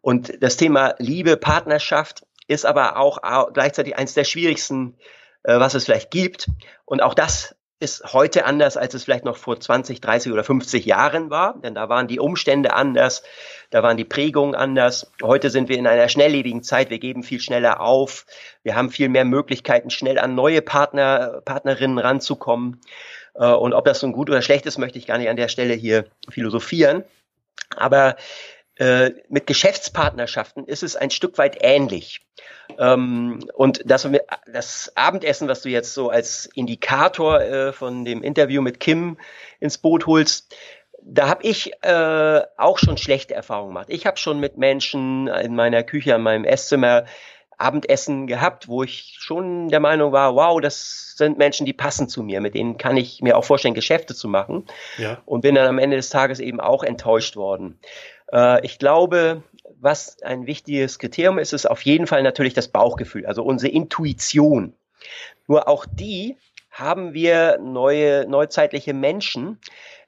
Und 0.02 0.44
das 0.44 0.58
Thema 0.58 0.96
Liebe, 0.98 1.38
Partnerschaft 1.38 2.26
ist 2.48 2.66
aber 2.66 2.98
auch 2.98 3.20
gleichzeitig 3.54 3.98
eines 3.98 4.14
der 4.14 4.24
schwierigsten, 4.24 4.98
äh, 5.44 5.60
was 5.60 5.74
es 5.74 5.86
vielleicht 5.86 6.12
gibt. 6.12 6.48
Und 6.86 7.02
auch 7.02 7.14
das 7.14 7.56
ist 7.80 8.14
heute 8.14 8.46
anders, 8.46 8.78
als 8.78 8.94
es 8.94 9.04
vielleicht 9.04 9.26
noch 9.26 9.36
vor 9.36 9.60
20, 9.60 10.00
30 10.00 10.32
oder 10.32 10.44
50 10.44 10.86
Jahren 10.86 11.30
war, 11.30 11.60
denn 11.62 11.76
da 11.76 11.90
waren 11.90 12.08
die 12.08 12.20
Umstände 12.20 12.74
anders, 12.74 13.22
da 13.70 13.84
waren 13.84 13.98
die 13.98 14.06
Prägungen 14.06 14.56
anders. 14.56 15.12
Heute 15.22 15.50
sind 15.50 15.68
wir 15.68 15.78
in 15.78 15.86
einer 15.86 16.08
schnelllebigen 16.08 16.64
Zeit, 16.64 16.90
wir 16.90 17.00
geben 17.00 17.24
viel 17.24 17.42
schneller 17.42 17.82
auf, 17.82 18.26
wir 18.64 18.76
haben 18.76 18.90
viel 18.90 19.10
mehr 19.10 19.26
Möglichkeiten, 19.26 19.90
schnell 19.90 20.20
an 20.20 20.36
neue 20.36 20.62
Partner, 20.62 21.42
Partnerinnen 21.44 21.98
ranzukommen. 21.98 22.80
Äh, 23.34 23.48
und 23.48 23.74
ob 23.74 23.86
das 23.86 24.02
nun 24.02 24.14
gut 24.14 24.30
oder 24.30 24.42
schlecht 24.42 24.66
ist, 24.66 24.78
möchte 24.78 24.98
ich 24.98 25.08
gar 25.08 25.18
nicht 25.18 25.30
an 25.30 25.36
der 25.36 25.50
Stelle 25.50 25.74
hier 25.74 26.06
philosophieren. 26.30 27.04
Aber 27.76 28.16
äh, 28.78 29.12
mit 29.30 29.48
Geschäftspartnerschaften 29.48 30.66
ist 30.66 30.84
es 30.84 30.96
ein 30.96 31.10
Stück 31.10 31.38
weit 31.38 31.58
ähnlich. 31.62 32.22
Ähm, 32.78 33.40
und 33.54 33.82
das, 33.86 34.08
das, 34.52 34.92
Abendessen, 34.96 35.48
was 35.48 35.62
du 35.62 35.70
jetzt 35.70 35.94
so 35.94 36.10
als 36.10 36.48
Indikator 36.54 37.42
äh, 37.42 37.74
von 37.74 38.04
dem 38.04 38.22
Interview 38.22 38.62
mit 38.62 38.80
Kim 38.80 39.18
ins 39.60 39.78
Boot 39.78 40.08
holst, 40.08 40.54
da 41.02 41.30
habe 41.30 41.44
ich 41.44 41.72
äh, 41.84 42.42
auch 42.58 42.80
schon 42.80 42.98
schlechte 42.98 43.36
Erfahrungen 43.36 43.70
gemacht. 43.70 43.88
Ich 43.90 44.06
habe 44.06 44.18
schon 44.18 44.40
mit 44.40 44.58
Menschen 44.58 45.28
in 45.28 45.56
meiner 45.56 45.84
Küche, 45.84 46.14
in 46.14 46.22
meinem 46.22 46.46
Esszimmer 46.46 47.06
Abendessen 47.58 48.28
gehabt, 48.28 48.68
wo 48.68 48.84
ich 48.84 49.16
schon 49.20 49.70
der 49.70 49.80
Meinung 49.80 50.12
war, 50.12 50.36
wow, 50.36 50.60
das 50.60 51.14
sind 51.16 51.38
Menschen, 51.38 51.66
die 51.66 51.74
passen 51.74 52.10
zu 52.10 52.22
mir, 52.24 52.42
mit 52.42 52.56
denen 52.56 52.78
kann 52.78 52.98
ich 52.98 53.22
mir 53.22 53.38
auch 53.38 53.46
vorstellen, 53.46 53.74
Geschäfte 53.74 54.14
zu 54.14 54.28
machen. 54.28 54.66
Ja. 54.98 55.22
Und 55.26 55.42
bin 55.42 55.56
dann 55.56 55.68
am 55.68 55.80
Ende 55.80 55.96
des 55.96 56.10
Tages 56.10 56.40
eben 56.40 56.60
auch 56.60 56.84
enttäuscht 56.84 57.38
worden. 57.38 57.80
Äh, 58.32 58.66
ich 58.66 58.80
glaube, 58.80 59.44
was 59.80 60.22
ein 60.24 60.48
wichtiges 60.48 61.00
Kriterium 61.00 61.38
ist, 61.38 61.54
ist 61.54 61.66
auf 61.66 61.82
jeden 61.82 62.08
Fall 62.08 62.24
natürlich 62.24 62.54
das 62.54 62.68
Bauchgefühl, 62.68 63.26
also 63.26 63.44
unsere 63.44 63.72
Intuition. 63.72 64.74
Nur 65.48 65.68
auch 65.68 65.86
die 65.86 66.38
haben 66.72 67.14
wir 67.14 67.58
neue, 67.60 68.28
neuzeitliche 68.28 68.94
Menschen 68.94 69.60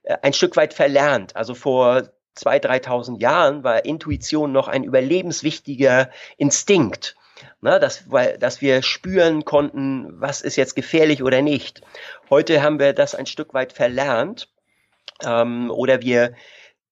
äh, 0.03 0.17
ein 0.21 0.33
Stück 0.33 0.55
weit 0.57 0.73
verlernt. 0.73 1.35
Also 1.35 1.53
vor 1.53 2.09
zwei, 2.33 2.57
3.000 2.57 3.19
Jahren 3.21 3.63
war 3.63 3.85
Intuition 3.85 4.51
noch 4.51 4.67
ein 4.67 4.83
überlebenswichtiger 4.83 6.09
Instinkt. 6.37 7.15
Na, 7.61 7.77
dass, 7.77 8.09
weil, 8.11 8.37
dass 8.37 8.61
wir 8.61 8.81
spüren 8.81 9.45
konnten, 9.45 10.19
was 10.19 10.41
ist 10.41 10.55
jetzt 10.55 10.75
gefährlich 10.75 11.21
oder 11.21 11.41
nicht. 11.41 11.81
Heute 12.29 12.63
haben 12.63 12.79
wir 12.79 12.93
das 12.93 13.13
ein 13.13 13.27
Stück 13.27 13.53
weit 13.53 13.73
verlernt. 13.73 14.49
Ähm, 15.23 15.71
oder 15.71 16.01
wir 16.01 16.33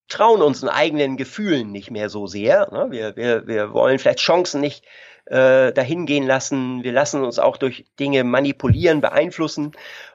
trauen 0.08 0.42
unseren 0.42 0.70
eigenen 0.70 1.18
Gefühlen 1.18 1.72
nicht 1.72 1.92
mehr 1.92 2.10
so 2.10 2.28
sehr. 2.28 2.70
Ne? 2.72 2.88
Wir, 2.92 3.16
wir, 3.16 3.48
wir 3.48 3.74
wollen 3.74 4.00
vielleicht 4.00 4.20
Chancen 4.20 4.62
nicht 4.62 4.86
äh, 5.26 5.74
dahin 5.74 6.06
gehen 6.06 6.26
lassen. 6.26 6.84
Wir 6.84 6.92
lassen 6.92 7.24
uns 7.24 7.40
auch 7.40 7.58
durch 7.58 7.86
Dinge 8.00 8.24
manipulieren, 8.24 9.02
beeinflussen. 9.02 9.72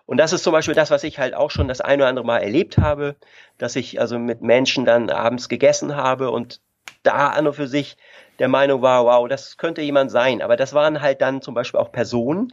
Und 0.07 0.19
das 0.19 0.33
ist 0.33 0.45
zum 0.45 0.53
Beispiel 0.53 0.75
das, 0.75 0.91
was 0.91 1.05
ich 1.05 1.19
halt 1.19 1.35
auch 1.35 1.51
schon 1.51 1.69
das 1.69 1.81
eine 1.81 2.03
oder 2.03 2.09
andere 2.09 2.27
Mal 2.27 2.39
erlebt 2.39 2.79
habe, 2.79 3.17
dass 3.59 3.77
ich 3.77 4.01
also 4.01 4.19
mit 4.19 4.43
Menschen 4.43 4.85
dann 4.85 5.11
abends 5.11 5.49
gegessen 5.49 5.97
habe 5.97 6.31
und 6.31 6.61
da 7.03 7.29
an 7.29 7.47
und 7.47 7.55
für 7.55 7.67
sich 7.67 7.97
der 8.41 8.49
Meinung 8.49 8.83
war, 8.83 9.05
wow, 9.05 9.29
das 9.29 9.59
könnte 9.59 9.83
jemand 9.83 10.11
sein. 10.11 10.43
Aber 10.43 10.57
das 10.57 10.73
waren 10.73 11.01
halt 11.01 11.21
dann 11.21 11.43
zum 11.43 11.55
Beispiel 11.55 11.79
auch 11.79 11.93
Personen, 11.93 12.53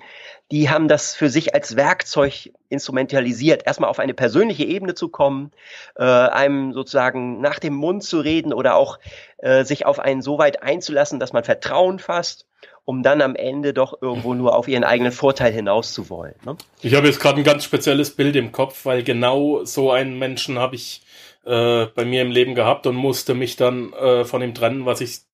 die 0.52 0.70
haben 0.70 0.88
das 0.88 1.16
für 1.16 1.30
sich 1.30 1.56
als 1.56 1.76
Werkzeug 1.76 2.52
instrumentalisiert, 2.70 3.66
erstmal 3.66 3.90
auf 3.90 4.00
eine 4.00 4.14
persönliche 4.14 4.66
Ebene 4.66 4.94
zu 4.94 5.08
kommen, 5.10 5.52
äh, 5.96 6.04
einem 6.04 6.74
sozusagen 6.74 7.42
nach 7.42 7.60
dem 7.60 7.74
Mund 7.74 8.04
zu 8.04 8.20
reden 8.20 8.54
oder 8.54 8.76
auch 8.76 9.00
äh, 9.38 9.64
sich 9.64 9.86
auf 9.86 10.00
einen 10.00 10.22
so 10.22 10.38
weit 10.38 10.62
einzulassen, 10.62 11.20
dass 11.20 11.34
man 11.34 11.44
Vertrauen 11.44 12.00
fasst 12.00 12.46
um 12.90 13.04
dann 13.04 13.22
am 13.22 13.36
Ende 13.36 13.74
doch 13.74 14.02
irgendwo 14.02 14.34
nur 14.34 14.56
auf 14.56 14.70
ihren 14.70 14.86
eigenen 14.86 15.12
Vorteil 15.12 15.52
hinaus 15.52 15.92
zu 15.92 16.10
wollen. 16.10 16.36
Ne? 16.46 16.56
Ich 16.82 16.96
habe 16.96 17.08
jetzt 17.08 17.20
gerade 17.20 17.38
ein 17.38 17.44
ganz 17.44 17.66
spezielles 17.66 18.12
Bild 18.12 18.38
im 18.38 18.54
Kopf, 18.54 18.86
weil 18.86 19.04
genau 19.04 19.66
so 19.66 19.92
einen 19.92 20.18
Menschen 20.18 20.58
habe 20.58 20.76
ich 20.76 21.02
äh, 21.46 21.88
bei 21.88 22.06
mir 22.06 22.22
im 22.22 22.32
Leben 22.32 22.56
gehabt 22.56 22.88
und 22.88 22.96
musste 22.96 23.34
mich 23.34 23.58
dann 23.58 23.92
äh, 23.92 24.24
von 24.24 24.42
ihm 24.42 24.54
trennen, 24.54 24.86
was 24.86 25.02
ich 25.02 25.27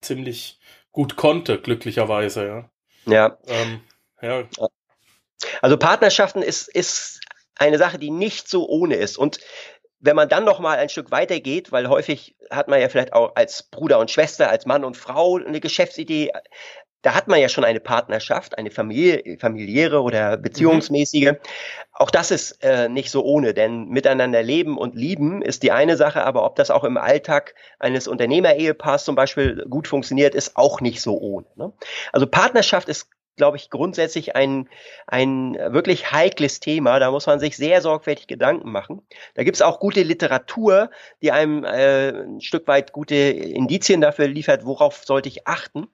ziemlich 0.00 0.58
gut 0.92 1.16
konnte, 1.16 1.60
glücklicherweise, 1.60 2.46
ja. 2.46 2.70
Ja. 3.06 3.38
Ähm, 3.46 3.80
ja. 4.20 4.44
Also 5.62 5.76
Partnerschaften 5.76 6.42
ist, 6.42 6.68
ist 6.68 7.20
eine 7.56 7.78
Sache, 7.78 7.98
die 7.98 8.10
nicht 8.10 8.48
so 8.48 8.68
ohne 8.68 8.96
ist. 8.96 9.16
Und 9.16 9.38
wenn 10.00 10.16
man 10.16 10.28
dann 10.28 10.44
noch 10.44 10.60
mal 10.60 10.78
ein 10.78 10.88
Stück 10.88 11.10
weiter 11.10 11.40
geht, 11.40 11.72
weil 11.72 11.88
häufig 11.88 12.36
hat 12.50 12.68
man 12.68 12.80
ja 12.80 12.88
vielleicht 12.88 13.12
auch 13.12 13.34
als 13.34 13.64
Bruder 13.64 13.98
und 13.98 14.10
Schwester, 14.10 14.48
als 14.48 14.66
Mann 14.66 14.84
und 14.84 14.96
Frau 14.96 15.36
eine 15.36 15.60
Geschäftsidee, 15.60 16.30
da 17.02 17.14
hat 17.14 17.28
man 17.28 17.40
ja 17.40 17.48
schon 17.48 17.64
eine 17.64 17.80
Partnerschaft, 17.80 18.58
eine 18.58 18.70
Familie, 18.70 19.38
familiäre 19.38 20.02
oder 20.02 20.36
beziehungsmäßige. 20.36 21.32
Mhm. 21.32 21.36
Auch 21.92 22.10
das 22.10 22.30
ist 22.30 22.62
äh, 22.62 22.88
nicht 22.88 23.10
so 23.10 23.24
ohne, 23.24 23.54
denn 23.54 23.88
miteinander 23.88 24.42
leben 24.42 24.76
und 24.76 24.94
lieben 24.94 25.42
ist 25.42 25.62
die 25.62 25.72
eine 25.72 25.96
Sache, 25.96 26.24
aber 26.24 26.44
ob 26.44 26.56
das 26.56 26.70
auch 26.70 26.84
im 26.84 26.96
Alltag 26.96 27.54
eines 27.78 28.08
Unternehmerehepaars 28.08 29.04
zum 29.04 29.14
Beispiel 29.14 29.64
gut 29.68 29.86
funktioniert, 29.86 30.34
ist 30.34 30.56
auch 30.56 30.80
nicht 30.80 31.00
so 31.00 31.18
ohne. 31.18 31.46
Ne? 31.56 31.72
Also 32.12 32.26
Partnerschaft 32.26 32.88
ist 32.88 33.08
glaube 33.38 33.56
ich, 33.56 33.70
grundsätzlich 33.70 34.36
ein, 34.36 34.68
ein 35.06 35.54
wirklich 35.54 36.12
heikles 36.12 36.60
Thema. 36.60 36.98
Da 36.98 37.10
muss 37.10 37.26
man 37.26 37.40
sich 37.40 37.56
sehr 37.56 37.80
sorgfältig 37.80 38.26
Gedanken 38.26 38.70
machen. 38.70 39.00
Da 39.34 39.44
gibt 39.44 39.56
es 39.56 39.62
auch 39.62 39.80
gute 39.80 40.02
Literatur, 40.02 40.90
die 41.22 41.32
einem 41.32 41.64
äh, 41.64 42.10
ein 42.10 42.42
Stück 42.42 42.68
weit 42.68 42.92
gute 42.92 43.14
Indizien 43.14 44.02
dafür 44.02 44.28
liefert, 44.28 44.66
worauf 44.66 45.04
sollte 45.04 45.30
ich 45.30 45.46
achten. 45.46 45.88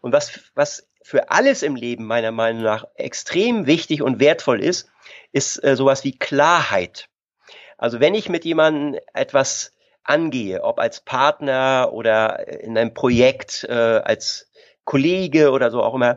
Und 0.00 0.12
was, 0.12 0.38
was 0.54 0.88
für 1.02 1.30
alles 1.30 1.62
im 1.62 1.74
Leben 1.74 2.04
meiner 2.04 2.30
Meinung 2.30 2.62
nach 2.62 2.86
extrem 2.94 3.66
wichtig 3.66 4.02
und 4.02 4.20
wertvoll 4.20 4.62
ist, 4.62 4.88
ist 5.32 5.62
äh, 5.64 5.74
sowas 5.74 6.04
wie 6.04 6.16
Klarheit. 6.16 7.08
Also 7.78 7.98
wenn 7.98 8.14
ich 8.14 8.28
mit 8.28 8.44
jemandem 8.44 9.00
etwas 9.14 9.72
angehe, 10.04 10.62
ob 10.62 10.78
als 10.78 11.00
Partner 11.00 11.90
oder 11.92 12.46
in 12.62 12.76
einem 12.76 12.94
Projekt, 12.94 13.64
äh, 13.64 13.72
als 13.72 14.50
Kollege 14.84 15.50
oder 15.52 15.70
so 15.70 15.82
auch 15.82 15.94
immer, 15.94 16.16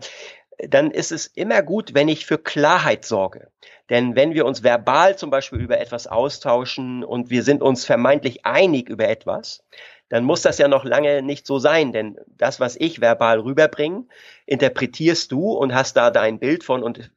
dann 0.60 0.92
ist 0.92 1.12
es 1.12 1.28
immer 1.28 1.62
gut, 1.62 1.94
wenn 1.94 2.08
ich 2.08 2.26
für 2.26 2.38
Klarheit 2.38 3.06
sorge. 3.06 3.50
Denn 3.90 4.16
wenn 4.16 4.34
wir 4.34 4.46
uns 4.46 4.64
verbal 4.64 5.18
zum 5.18 5.30
Beispiel 5.30 5.60
über 5.60 5.80
etwas 5.80 6.08
austauschen 6.08 7.04
und 7.04 7.30
wir 7.30 7.44
sind 7.44 7.62
uns 7.62 7.86
vermeintlich 7.86 8.46
einig 8.46 8.90
über 8.90 9.08
etwas, 9.08 9.64
dann 10.10 10.26
muss 10.26 10.42
das 10.42 10.58
ja 10.58 10.68
noch 10.68 10.86
lange 10.86 11.22
nicht 11.22 11.48
so 11.48 11.60
sein, 11.60 11.92
denn 11.92 12.20
das, 12.28 12.60
was 12.60 12.76
ich 12.76 13.02
verbal 13.02 13.40
rüberbringe, 13.40 14.06
interpretierst 14.46 15.32
du 15.32 15.52
und 15.52 15.74
hast 15.74 15.98
da 15.98 16.12
dein 16.12 16.40
Bild 16.40 16.64
von 16.64 16.84
und 16.84 17.12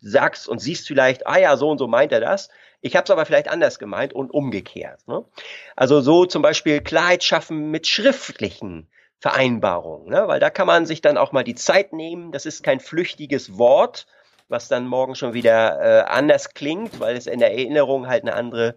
sagst 0.00 0.48
und 0.48 0.58
siehst 0.60 0.86
vielleicht, 0.86 1.26
ah 1.26 1.38
ja, 1.38 1.56
so 1.56 1.68
und 1.68 1.78
so 1.78 1.88
meint 1.88 2.12
er 2.12 2.20
das. 2.20 2.48
Ich 2.80 2.94
habe 2.94 3.04
es 3.04 3.10
aber 3.10 3.26
vielleicht 3.26 3.48
anders 3.48 3.78
gemeint 3.78 4.12
und 4.12 4.30
umgekehrt. 4.30 5.06
Ne? 5.08 5.24
Also 5.76 6.00
so 6.00 6.24
zum 6.24 6.42
Beispiel 6.42 6.80
Klarheit 6.80 7.24
schaffen 7.24 7.70
mit 7.70 7.86
schriftlichen 7.86 8.88
Vereinbarung, 9.20 10.08
ne? 10.08 10.28
weil 10.28 10.40
da 10.40 10.50
kann 10.50 10.66
man 10.66 10.86
sich 10.86 11.00
dann 11.00 11.18
auch 11.18 11.32
mal 11.32 11.44
die 11.44 11.56
Zeit 11.56 11.92
nehmen. 11.92 12.30
Das 12.30 12.46
ist 12.46 12.62
kein 12.62 12.78
flüchtiges 12.78 13.58
Wort, 13.58 14.06
was 14.48 14.68
dann 14.68 14.86
morgen 14.86 15.14
schon 15.14 15.34
wieder 15.34 15.80
äh, 15.80 16.04
anders 16.08 16.54
klingt, 16.54 17.00
weil 17.00 17.16
es 17.16 17.26
in 17.26 17.40
der 17.40 17.52
Erinnerung 17.52 18.06
halt 18.06 18.22
eine 18.22 18.34
andere 18.34 18.76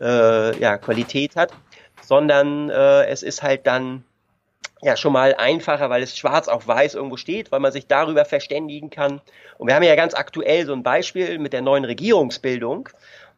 äh, 0.00 0.58
ja, 0.58 0.76
Qualität 0.78 1.36
hat, 1.36 1.52
sondern 2.02 2.68
äh, 2.68 3.06
es 3.06 3.22
ist 3.22 3.42
halt 3.42 3.66
dann 3.66 4.04
ja 4.82 4.96
schon 4.96 5.12
mal 5.12 5.34
einfacher, 5.34 5.88
weil 5.88 6.02
es 6.02 6.16
schwarz 6.16 6.48
auf 6.48 6.66
weiß 6.66 6.94
irgendwo 6.94 7.16
steht, 7.16 7.50
weil 7.52 7.60
man 7.60 7.72
sich 7.72 7.86
darüber 7.86 8.24
verständigen 8.24 8.90
kann. 8.90 9.20
Und 9.56 9.68
wir 9.68 9.74
haben 9.74 9.82
ja 9.84 9.94
ganz 9.94 10.14
aktuell 10.14 10.66
so 10.66 10.72
ein 10.72 10.82
Beispiel 10.82 11.38
mit 11.38 11.52
der 11.52 11.62
neuen 11.62 11.84
Regierungsbildung. 11.84 12.88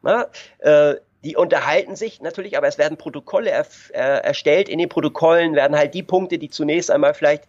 Na, 0.03 0.27
äh, 0.59 0.95
die 1.25 1.37
unterhalten 1.37 1.97
sich 1.97 2.21
natürlich, 2.21 2.57
aber 2.57 2.69
es 2.69 2.79
werden 2.79 2.97
Protokolle 2.97 3.51
er, 3.51 3.67
äh, 3.93 4.25
erstellt. 4.25 4.69
In 4.69 4.79
den 4.79 4.89
Protokollen 4.89 5.55
werden 5.55 5.77
halt 5.77 5.95
die 5.95 6.03
Punkte, 6.03 6.39
die 6.39 6.51
zunächst 6.51 6.91
einmal 6.91 7.15
vielleicht 7.15 7.45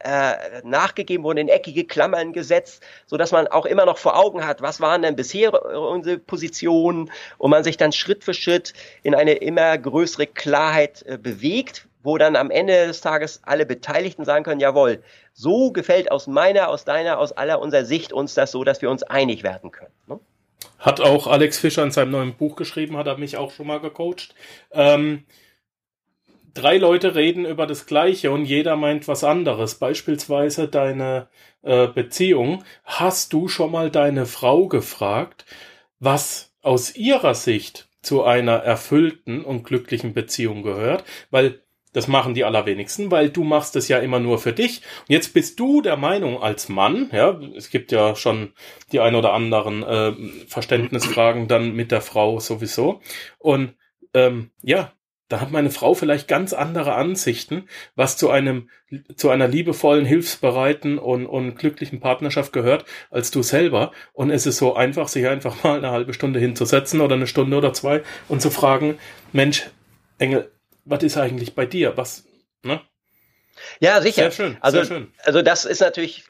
äh, 0.00 0.62
nachgegeben 0.62 1.24
wurden, 1.24 1.38
in 1.38 1.48
eckige 1.48 1.84
Klammern 1.84 2.32
gesetzt, 2.32 2.82
so 3.06 3.16
dass 3.16 3.32
man 3.32 3.48
auch 3.48 3.66
immer 3.66 3.84
noch 3.84 3.98
vor 3.98 4.16
Augen 4.16 4.46
hat, 4.46 4.62
was 4.62 4.80
waren 4.80 5.02
denn 5.02 5.16
bisher 5.16 5.52
unsere 5.76 6.18
Positionen 6.18 7.10
und 7.38 7.50
man 7.50 7.64
sich 7.64 7.76
dann 7.76 7.92
Schritt 7.92 8.22
für 8.22 8.34
Schritt 8.34 8.74
in 9.02 9.14
eine 9.14 9.32
immer 9.32 9.76
größere 9.76 10.28
Klarheit 10.28 11.02
äh, 11.06 11.18
bewegt, 11.18 11.88
wo 12.04 12.16
dann 12.16 12.36
am 12.36 12.50
Ende 12.50 12.86
des 12.86 13.00
Tages 13.00 13.40
alle 13.42 13.66
Beteiligten 13.66 14.24
sagen 14.24 14.44
können, 14.44 14.60
jawohl, 14.60 15.02
so 15.32 15.72
gefällt 15.72 16.12
aus 16.12 16.28
meiner, 16.28 16.68
aus 16.68 16.84
deiner, 16.84 17.18
aus 17.18 17.32
aller 17.32 17.60
unserer 17.60 17.84
Sicht 17.84 18.12
uns 18.12 18.34
das 18.34 18.52
so, 18.52 18.62
dass 18.62 18.80
wir 18.82 18.90
uns 18.90 19.02
einig 19.02 19.42
werden 19.42 19.72
können. 19.72 19.92
Ne? 20.06 20.20
Hat 20.78 21.00
auch 21.00 21.26
Alex 21.26 21.58
Fischer 21.58 21.82
in 21.82 21.90
seinem 21.90 22.12
neuen 22.12 22.34
Buch 22.34 22.56
geschrieben, 22.56 22.96
hat 22.96 23.06
er 23.06 23.18
mich 23.18 23.36
auch 23.36 23.52
schon 23.52 23.66
mal 23.66 23.80
gecoacht. 23.80 24.34
Ähm, 24.72 25.24
drei 26.54 26.78
Leute 26.78 27.14
reden 27.14 27.44
über 27.44 27.66
das 27.66 27.86
Gleiche 27.86 28.30
und 28.30 28.44
jeder 28.44 28.76
meint 28.76 29.08
was 29.08 29.24
anderes. 29.24 29.76
Beispielsweise 29.76 30.68
deine 30.68 31.28
äh, 31.62 31.88
Beziehung. 31.88 32.64
Hast 32.84 33.32
du 33.32 33.48
schon 33.48 33.70
mal 33.70 33.90
deine 33.90 34.26
Frau 34.26 34.68
gefragt, 34.68 35.44
was 36.00 36.52
aus 36.62 36.94
ihrer 36.96 37.34
Sicht 37.34 37.88
zu 38.02 38.24
einer 38.24 38.56
erfüllten 38.56 39.44
und 39.44 39.64
glücklichen 39.64 40.14
Beziehung 40.14 40.62
gehört? 40.62 41.04
Weil 41.30 41.60
das 41.92 42.08
machen 42.08 42.34
die 42.34 42.44
allerwenigsten, 42.44 43.10
weil 43.10 43.30
du 43.30 43.44
machst 43.44 43.76
es 43.76 43.88
ja 43.88 43.98
immer 43.98 44.20
nur 44.20 44.38
für 44.38 44.52
dich. 44.52 44.82
Und 45.00 45.12
jetzt 45.12 45.34
bist 45.34 45.58
du 45.58 45.80
der 45.80 45.96
Meinung 45.96 46.42
als 46.42 46.68
Mann, 46.68 47.10
ja, 47.12 47.38
es 47.56 47.70
gibt 47.70 47.92
ja 47.92 48.14
schon 48.14 48.52
die 48.92 49.00
ein 49.00 49.14
oder 49.14 49.32
anderen 49.32 49.82
äh, 49.82 50.12
Verständnisfragen 50.46 51.48
dann 51.48 51.72
mit 51.72 51.90
der 51.90 52.00
Frau 52.00 52.40
sowieso. 52.40 53.00
Und 53.38 53.74
ähm, 54.14 54.50
ja, 54.62 54.92
da 55.28 55.40
hat 55.40 55.50
meine 55.50 55.70
Frau 55.70 55.92
vielleicht 55.92 56.26
ganz 56.26 56.54
andere 56.54 56.94
Ansichten, 56.94 57.68
was 57.94 58.16
zu 58.16 58.30
einem, 58.30 58.70
zu 59.14 59.28
einer 59.28 59.46
liebevollen, 59.46 60.06
hilfsbereiten 60.06 60.98
und, 60.98 61.26
und 61.26 61.56
glücklichen 61.56 62.00
Partnerschaft 62.00 62.52
gehört, 62.52 62.86
als 63.10 63.30
du 63.30 63.42
selber. 63.42 63.92
Und 64.14 64.30
es 64.30 64.46
ist 64.46 64.56
so 64.56 64.74
einfach, 64.74 65.08
sich 65.08 65.28
einfach 65.28 65.62
mal 65.62 65.78
eine 65.78 65.90
halbe 65.90 66.14
Stunde 66.14 66.40
hinzusetzen 66.40 67.02
oder 67.02 67.14
eine 67.14 67.26
Stunde 67.26 67.58
oder 67.58 67.74
zwei 67.74 68.02
und 68.28 68.40
zu 68.40 68.50
fragen, 68.50 68.96
Mensch, 69.32 69.68
Engel, 70.18 70.50
was 70.88 71.02
ist 71.02 71.16
eigentlich 71.16 71.54
bei 71.54 71.66
dir? 71.66 71.96
Was, 71.96 72.24
ne? 72.62 72.80
Ja, 73.80 74.00
sicher. 74.00 74.22
Sehr 74.22 74.30
schön, 74.30 74.56
also, 74.60 74.78
sehr 74.78 74.86
schön. 74.86 75.12
Also 75.22 75.42
das 75.42 75.64
ist 75.64 75.80
natürlich, 75.80 76.24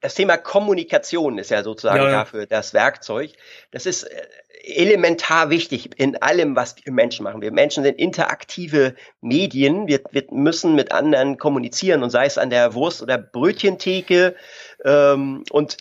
das 0.00 0.14
Thema 0.14 0.36
Kommunikation 0.36 1.38
ist 1.38 1.50
ja 1.50 1.62
sozusagen 1.62 1.98
Ja, 1.98 2.04
ja. 2.04 2.10
dafür 2.10 2.46
das 2.46 2.74
Werkzeug. 2.74 3.32
Das 3.70 3.86
ist 3.86 4.04
äh, 4.04 4.26
elementar 4.64 5.50
wichtig 5.50 5.90
in 5.96 6.20
allem, 6.20 6.56
was 6.56 6.76
wir 6.82 6.92
Menschen 6.92 7.24
machen. 7.24 7.42
Wir 7.42 7.52
Menschen 7.52 7.84
sind 7.84 7.98
interaktive 7.98 8.94
Medien. 9.20 9.86
Wir, 9.86 10.00
wir 10.10 10.24
müssen 10.30 10.74
mit 10.74 10.92
anderen 10.92 11.38
kommunizieren 11.38 12.02
und 12.02 12.10
sei 12.10 12.26
es 12.26 12.38
an 12.38 12.50
der 12.50 12.74
Wurst- 12.74 13.02
oder 13.02 13.18
Brötchentheke. 13.18 14.34
Ähm, 14.84 15.44
und 15.50 15.76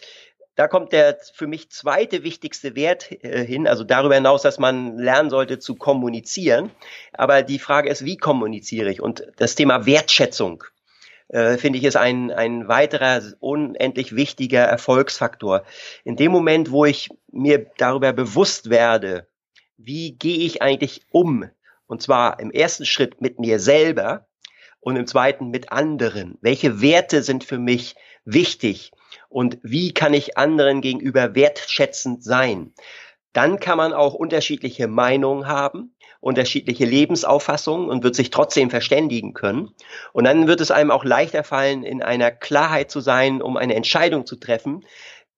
da 0.62 0.68
kommt 0.68 0.92
der 0.92 1.18
für 1.34 1.48
mich 1.48 1.72
zweite 1.72 2.22
wichtigste 2.22 2.76
Wert 2.76 3.12
äh, 3.24 3.44
hin, 3.44 3.68
also 3.68 3.84
darüber 3.84 4.14
hinaus, 4.14 4.44
dass 4.44 4.60
man 4.60 4.96
lernen 4.96 5.32
sollte 5.32 5.58
zu 5.58 5.74
kommunizieren. 5.74 6.70
Aber 7.14 7.42
die 7.42 7.58
Frage 7.58 7.90
ist, 7.90 8.06
wie 8.06 8.16
kommuniziere 8.16 8.92
ich? 8.92 9.02
Und 9.02 9.26
das 9.38 9.56
Thema 9.56 9.88
Wertschätzung 9.88 10.64
äh, 11.30 11.58
finde 11.58 11.80
ich, 11.80 11.86
ist 11.86 11.96
ein, 11.96 12.30
ein 12.30 12.68
weiterer 12.68 13.24
unendlich 13.40 14.16
wichtiger 14.16 14.62
Erfolgsfaktor. 14.62 15.64
In 16.04 16.16
dem 16.16 16.32
Moment, 16.32 16.70
wo 16.70 16.86
ich 16.86 17.10
mir 17.32 17.66
darüber 17.80 18.14
bewusst 18.14 18.70
werde, 18.70 19.26
wie 19.78 20.12
gehe 20.12 20.46
ich 20.46 20.62
eigentlich 20.62 21.08
um? 21.10 21.50
Und 21.88 22.04
zwar 22.04 22.40
im 22.40 22.52
ersten 22.52 22.86
Schritt 22.86 23.20
mit 23.20 23.40
mir 23.40 23.60
selber 23.60 24.28
und 24.80 24.96
im 24.96 25.08
zweiten 25.08 25.50
mit 25.50 25.72
anderen. 25.72 26.38
Welche 26.42 26.84
Werte 26.84 27.24
sind 27.24 27.44
für 27.44 27.58
mich 27.58 27.96
wichtig? 28.26 28.92
Und 29.32 29.60
wie 29.64 29.94
kann 29.94 30.14
ich 30.14 30.38
anderen 30.38 30.82
gegenüber 30.82 31.36
wertschätzend 31.36 32.22
sein? 32.22 32.74
Dann 33.32 33.62
kann 33.62 33.78
man 33.78 33.94
auch 33.94 34.14
unterschiedliche 34.14 34.88
Meinungen 34.88 35.48
haben, 35.48 35.96
unterschiedliche 36.20 36.84
Lebensauffassungen 36.84 37.90
und 37.90 38.04
wird 38.04 38.14
sich 38.14 38.30
trotzdem 38.30 38.70
verständigen 38.70 39.34
können. 39.34 39.70
Und 40.12 40.26
dann 40.26 40.48
wird 40.48 40.60
es 40.60 40.70
einem 40.70 40.92
auch 40.92 41.06
leichter 41.06 41.46
fallen, 41.46 41.84
in 41.84 42.04
einer 42.04 42.30
Klarheit 42.30 42.92
zu 42.92 43.00
sein, 43.00 43.42
um 43.42 43.56
eine 43.56 43.74
Entscheidung 43.74 44.26
zu 44.26 44.36
treffen. 44.36 44.86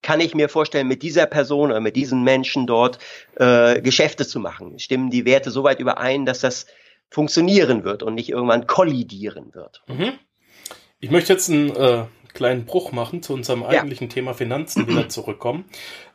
Kann 0.02 0.20
ich 0.22 0.34
mir 0.34 0.50
vorstellen, 0.50 0.88
mit 0.88 1.04
dieser 1.04 1.28
Person 1.28 1.70
oder 1.70 1.80
mit 1.80 1.96
diesen 1.96 2.24
Menschen 2.24 2.66
dort 2.66 2.98
äh, 3.36 3.80
Geschäfte 3.80 4.26
zu 4.26 4.40
machen? 4.40 4.80
Stimmen 4.80 5.12
die 5.12 5.26
Werte 5.26 5.52
so 5.52 5.64
weit 5.64 5.80
überein, 5.80 6.26
dass 6.26 6.40
das 6.40 6.66
funktionieren 7.12 7.84
wird 7.84 8.02
und 8.02 8.16
nicht 8.16 8.30
irgendwann 8.30 8.66
kollidieren 8.66 9.54
wird? 9.54 9.84
Mhm. 9.88 10.14
Ich 11.00 11.12
möchte 11.12 11.32
jetzt 11.32 11.50
einen 11.52 11.76
äh, 11.76 12.06
kleinen 12.34 12.66
Bruch 12.66 12.92
machen 12.92 13.22
zu 13.22 13.34
unserem 13.34 13.62
Ja. 13.62 13.70
eigentlichen 13.70 14.10
Thema 14.10 14.34
Finanzen 14.34 14.88
wieder 14.88 15.10
zurückkommen. 15.10 15.66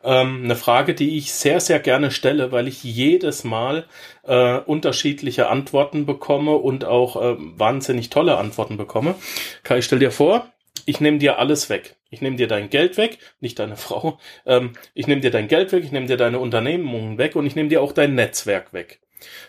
Ähm, 0.03 0.41
eine 0.43 0.55
Frage, 0.55 0.93
die 0.93 1.17
ich 1.17 1.33
sehr, 1.33 1.59
sehr 1.59 1.79
gerne 1.79 2.11
stelle, 2.11 2.51
weil 2.51 2.67
ich 2.67 2.83
jedes 2.83 3.43
Mal 3.43 3.85
äh, 4.23 4.57
unterschiedliche 4.57 5.49
Antworten 5.49 6.05
bekomme 6.05 6.55
und 6.55 6.85
auch 6.85 7.21
äh, 7.21 7.35
wahnsinnig 7.37 8.09
tolle 8.09 8.37
Antworten 8.37 8.77
bekomme. 8.77 9.15
Kai, 9.63 9.81
stell 9.81 9.99
dir 9.99 10.11
vor, 10.11 10.47
ich 10.85 10.99
nehme 10.99 11.17
dir 11.19 11.39
alles 11.39 11.69
weg. 11.69 11.95
Ich 12.09 12.21
nehme 12.21 12.37
dir 12.37 12.47
dein 12.47 12.69
Geld 12.69 12.97
weg, 12.97 13.19
nicht 13.39 13.59
deine 13.59 13.75
Frau. 13.77 14.19
Ähm, 14.45 14.73
ich 14.93 15.07
nehme 15.07 15.21
dir 15.21 15.31
dein 15.31 15.47
Geld 15.47 15.71
weg, 15.71 15.83
ich 15.83 15.91
nehme 15.91 16.07
dir 16.07 16.17
deine 16.17 16.39
Unternehmungen 16.39 17.17
weg 17.17 17.35
und 17.35 17.45
ich 17.45 17.55
nehme 17.55 17.69
dir 17.69 17.81
auch 17.81 17.91
dein 17.91 18.15
Netzwerk 18.15 18.73
weg. 18.73 18.99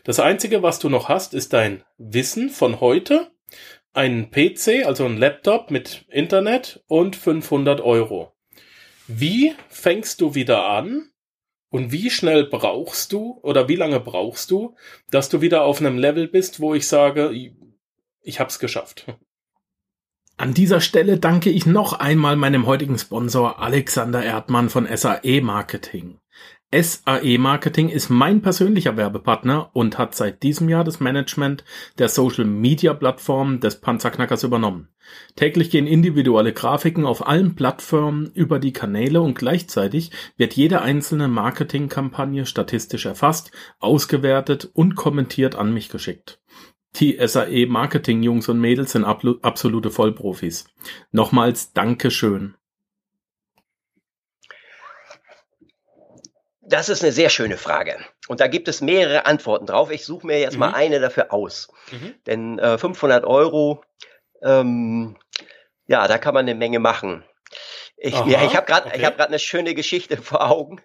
Das 0.04 0.18
Einzige, 0.18 0.62
was 0.62 0.78
du 0.80 0.88
noch 0.88 1.08
hast, 1.08 1.32
ist 1.32 1.52
dein 1.52 1.84
Wissen 1.96 2.50
von 2.50 2.80
heute, 2.80 3.30
einen 3.92 4.30
PC, 4.30 4.86
also 4.86 5.04
ein 5.04 5.16
Laptop 5.16 5.70
mit 5.70 6.04
Internet 6.08 6.82
und 6.86 7.16
500 7.16 7.80
Euro. 7.80 8.32
Wie 9.08 9.54
fängst 9.68 10.20
du 10.20 10.34
wieder 10.34 10.64
an 10.66 11.10
und 11.70 11.90
wie 11.90 12.10
schnell 12.10 12.44
brauchst 12.44 13.12
du 13.12 13.40
oder 13.42 13.68
wie 13.68 13.76
lange 13.76 13.98
brauchst 13.98 14.50
du, 14.50 14.76
dass 15.10 15.28
du 15.28 15.40
wieder 15.40 15.62
auf 15.62 15.80
einem 15.80 15.98
Level 15.98 16.28
bist, 16.28 16.60
wo 16.60 16.74
ich 16.74 16.86
sage, 16.86 17.32
ich 18.22 18.38
hab's 18.38 18.60
geschafft? 18.60 19.06
An 20.36 20.54
dieser 20.54 20.80
Stelle 20.80 21.18
danke 21.18 21.50
ich 21.50 21.66
noch 21.66 21.92
einmal 21.92 22.36
meinem 22.36 22.66
heutigen 22.66 22.98
Sponsor 22.98 23.58
Alexander 23.58 24.22
Erdmann 24.22 24.70
von 24.70 24.86
SAE 24.86 25.40
Marketing. 25.42 26.19
SAE 26.72 27.36
Marketing 27.38 27.88
ist 27.88 28.10
mein 28.10 28.42
persönlicher 28.42 28.96
Werbepartner 28.96 29.70
und 29.72 29.98
hat 29.98 30.14
seit 30.14 30.44
diesem 30.44 30.68
Jahr 30.68 30.84
das 30.84 31.00
Management 31.00 31.64
der 31.98 32.08
Social 32.08 32.44
Media 32.44 32.94
Plattform 32.94 33.58
des 33.58 33.80
Panzerknackers 33.80 34.44
übernommen. 34.44 34.88
Täglich 35.34 35.70
gehen 35.70 35.88
individuelle 35.88 36.52
Grafiken 36.52 37.06
auf 37.06 37.26
allen 37.26 37.56
Plattformen 37.56 38.30
über 38.34 38.60
die 38.60 38.72
Kanäle 38.72 39.20
und 39.20 39.34
gleichzeitig 39.34 40.12
wird 40.36 40.54
jede 40.54 40.80
einzelne 40.80 41.26
Marketingkampagne 41.26 42.46
statistisch 42.46 43.04
erfasst, 43.04 43.50
ausgewertet 43.80 44.70
und 44.72 44.94
kommentiert 44.94 45.56
an 45.56 45.74
mich 45.74 45.88
geschickt. 45.88 46.40
Die 46.96 47.18
SAE 47.20 47.66
Marketing 47.66 48.22
Jungs 48.22 48.48
und 48.48 48.60
Mädels 48.60 48.92
sind 48.92 49.04
absolute 49.04 49.90
Vollprofis. 49.90 50.66
Nochmals 51.10 51.72
Dankeschön. 51.72 52.54
Das 56.70 56.88
ist 56.88 57.02
eine 57.02 57.12
sehr 57.12 57.28
schöne 57.30 57.56
Frage. 57.56 57.96
Und 58.28 58.40
da 58.40 58.46
gibt 58.46 58.68
es 58.68 58.80
mehrere 58.80 59.26
Antworten 59.26 59.66
drauf. 59.66 59.90
Ich 59.90 60.04
suche 60.04 60.26
mir 60.26 60.38
jetzt 60.38 60.56
mal 60.56 60.68
Mhm. 60.68 60.74
eine 60.74 61.00
dafür 61.00 61.32
aus. 61.32 61.68
Mhm. 61.90 62.14
Denn 62.26 62.58
äh, 62.58 62.78
500 62.78 63.24
Euro, 63.24 63.82
ähm, 64.42 65.16
ja, 65.86 66.06
da 66.08 66.18
kann 66.18 66.34
man 66.34 66.44
eine 66.44 66.54
Menge 66.54 66.78
machen. 66.78 67.24
Ich, 67.96 68.14
Aha, 68.14 68.28
ja, 68.28 68.44
ich 68.44 68.56
habe 68.56 68.66
gerade 68.66 68.86
okay. 68.86 69.04
hab 69.04 69.20
eine 69.20 69.38
schöne 69.38 69.74
Geschichte 69.74 70.16
vor 70.22 70.48
Augen. 70.48 70.80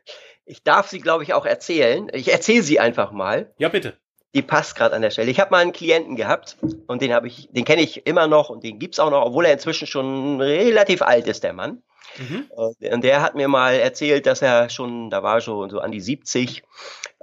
Ich 0.45 0.63
darf 0.63 0.87
sie, 0.89 0.99
glaube 0.99 1.23
ich, 1.23 1.33
auch 1.33 1.45
erzählen. 1.45 2.09
Ich 2.13 2.31
erzähle 2.31 2.63
sie 2.63 2.79
einfach 2.79 3.11
mal. 3.11 3.53
Ja, 3.57 3.69
bitte. 3.69 3.97
Die 4.33 4.41
passt 4.41 4.75
gerade 4.75 4.93
an 4.95 5.01
der 5.01 5.11
Stelle. 5.11 5.31
Ich 5.31 5.39
habe 5.39 5.51
mal 5.51 5.61
einen 5.61 5.71
Klienten 5.71 6.15
gehabt 6.17 6.57
und 6.87 7.01
den 7.01 7.13
habe 7.13 7.27
ich, 7.27 7.47
den 7.51 7.63
kenne 7.63 7.81
ich 7.81 8.05
immer 8.05 8.27
noch 8.27 8.49
und 8.49 8.63
den 8.65 8.79
gibt's 8.79 8.99
auch 8.99 9.09
noch, 9.09 9.23
obwohl 9.25 9.45
er 9.45 9.53
inzwischen 9.53 9.87
schon 9.87 10.41
relativ 10.41 11.01
alt 11.01 11.27
ist, 11.27 11.43
der 11.45 11.53
Mann. 11.53 11.83
Mhm. 12.17 12.49
Äh, 12.81 12.93
Und 12.93 13.03
der 13.03 13.21
hat 13.21 13.35
mir 13.35 13.47
mal 13.47 13.73
erzählt, 13.75 14.25
dass 14.25 14.41
er 14.41 14.69
schon, 14.69 15.09
da 15.09 15.23
war 15.23 15.41
schon 15.41 15.69
so 15.69 15.79
an 15.79 15.91
die 15.91 16.01
70, 16.01 16.63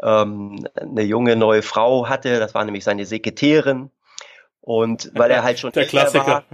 ähm, 0.02 0.66
eine 0.80 1.02
junge 1.02 1.36
neue 1.36 1.62
Frau 1.62 2.08
hatte. 2.08 2.38
Das 2.38 2.54
war 2.54 2.64
nämlich 2.64 2.84
seine 2.84 3.06
Sekretärin. 3.06 3.90
Und 4.60 5.10
weil 5.14 5.30
er 5.30 5.42
halt 5.42 5.58
schon 5.58 5.72
Der 5.72 5.86
Klassiker. 5.86 6.26
war 6.26 6.44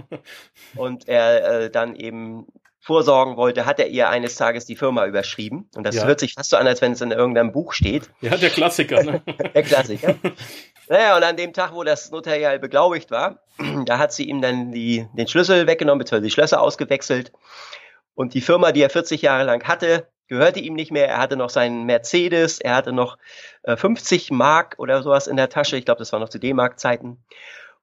und 0.75 1.07
er 1.07 1.63
äh, 1.65 1.69
dann 1.69 1.95
eben 1.95 2.47
vorsorgen 2.81 3.37
wollte, 3.37 3.67
hat 3.67 3.79
er 3.79 3.87
ihr 3.87 4.09
eines 4.09 4.35
Tages 4.35 4.65
die 4.65 4.75
Firma 4.75 5.05
überschrieben. 5.05 5.69
Und 5.75 5.83
das 5.83 5.95
Ja. 5.95 6.05
hört 6.05 6.19
sich 6.19 6.33
fast 6.33 6.49
so 6.49 6.57
an, 6.57 6.65
als 6.65 6.81
wenn 6.81 6.93
es 6.93 7.01
in 7.01 7.11
irgendeinem 7.11 7.51
Buch 7.51 7.73
steht. 7.73 8.09
Ja, 8.21 8.35
der 8.35 8.49
Klassiker. 8.49 9.03
Ne? 9.03 9.21
Der 9.53 9.61
Klassiker. 9.61 10.15
naja, 10.87 11.15
und 11.17 11.23
an 11.23 11.37
dem 11.37 11.53
Tag, 11.53 11.73
wo 11.75 11.83
das 11.83 12.09
notarial 12.09 12.57
beglaubigt 12.57 13.11
war, 13.11 13.43
da 13.85 13.99
hat 13.99 14.11
sie 14.11 14.23
ihm 14.27 14.41
dann 14.41 14.71
die, 14.71 15.05
den 15.13 15.27
Schlüssel 15.27 15.67
weggenommen, 15.67 15.99
beziehungsweise 15.99 16.25
die 16.25 16.31
Schlösser 16.31 16.61
ausgewechselt. 16.61 17.31
Und 18.19 18.33
die 18.33 18.41
Firma, 18.41 18.73
die 18.73 18.81
er 18.81 18.89
40 18.89 19.21
Jahre 19.21 19.45
lang 19.45 19.65
hatte, 19.65 20.05
gehörte 20.27 20.59
ihm 20.59 20.73
nicht 20.73 20.91
mehr. 20.91 21.07
Er 21.07 21.19
hatte 21.19 21.37
noch 21.37 21.49
seinen 21.49 21.85
Mercedes, 21.85 22.59
er 22.59 22.75
hatte 22.75 22.91
noch 22.91 23.17
äh, 23.63 23.77
50 23.77 24.29
Mark 24.31 24.75
oder 24.77 25.01
sowas 25.03 25.27
in 25.27 25.37
der 25.37 25.47
Tasche. 25.47 25.77
Ich 25.77 25.85
glaube, 25.85 25.99
das 25.99 26.11
war 26.11 26.19
noch 26.19 26.27
zu 26.27 26.37
D-Mark-Zeiten. 26.37 27.23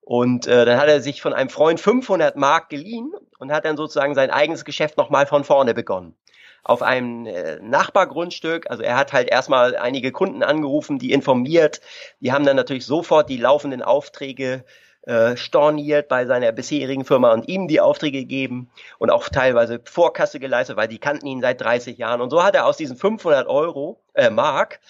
Und 0.02 0.46
äh, 0.46 0.66
dann 0.66 0.78
hat 0.78 0.88
er 0.88 1.00
sich 1.00 1.22
von 1.22 1.32
einem 1.32 1.48
Freund 1.48 1.80
500 1.80 2.36
Mark 2.36 2.68
geliehen 2.68 3.14
und 3.38 3.50
hat 3.50 3.64
dann 3.64 3.78
sozusagen 3.78 4.14
sein 4.14 4.30
eigenes 4.30 4.66
Geschäft 4.66 4.98
nochmal 4.98 5.24
von 5.24 5.42
vorne 5.42 5.72
begonnen. 5.72 6.14
Auf 6.62 6.82
einem 6.82 7.24
äh, 7.24 7.58
Nachbargrundstück. 7.62 8.68
Also 8.70 8.82
er 8.82 8.98
hat 8.98 9.14
halt 9.14 9.30
erstmal 9.30 9.74
einige 9.74 10.12
Kunden 10.12 10.42
angerufen, 10.42 10.98
die 10.98 11.12
informiert. 11.12 11.80
Die 12.20 12.32
haben 12.32 12.44
dann 12.44 12.56
natürlich 12.56 12.84
sofort 12.84 13.30
die 13.30 13.38
laufenden 13.38 13.80
Aufträge 13.80 14.66
äh, 15.06 15.36
storniert 15.36 16.08
bei 16.08 16.26
seiner 16.26 16.52
bisherigen 16.52 17.04
Firma 17.04 17.32
und 17.32 17.48
ihm 17.48 17.68
die 17.68 17.80
Aufträge 17.80 18.18
gegeben 18.18 18.70
und 18.98 19.10
auch 19.10 19.28
teilweise 19.28 19.80
Vorkasse 19.84 20.40
geleistet, 20.40 20.76
weil 20.76 20.88
die 20.88 20.98
kannten 20.98 21.26
ihn 21.26 21.40
seit 21.40 21.60
30 21.60 21.96
Jahren. 21.96 22.20
Und 22.20 22.30
so 22.30 22.42
hat 22.42 22.54
er 22.54 22.66
aus 22.66 22.76
diesen 22.76 22.96
500 22.96 23.46
Euro, 23.46 24.00
äh, 24.14 24.30
Mark, 24.30 24.80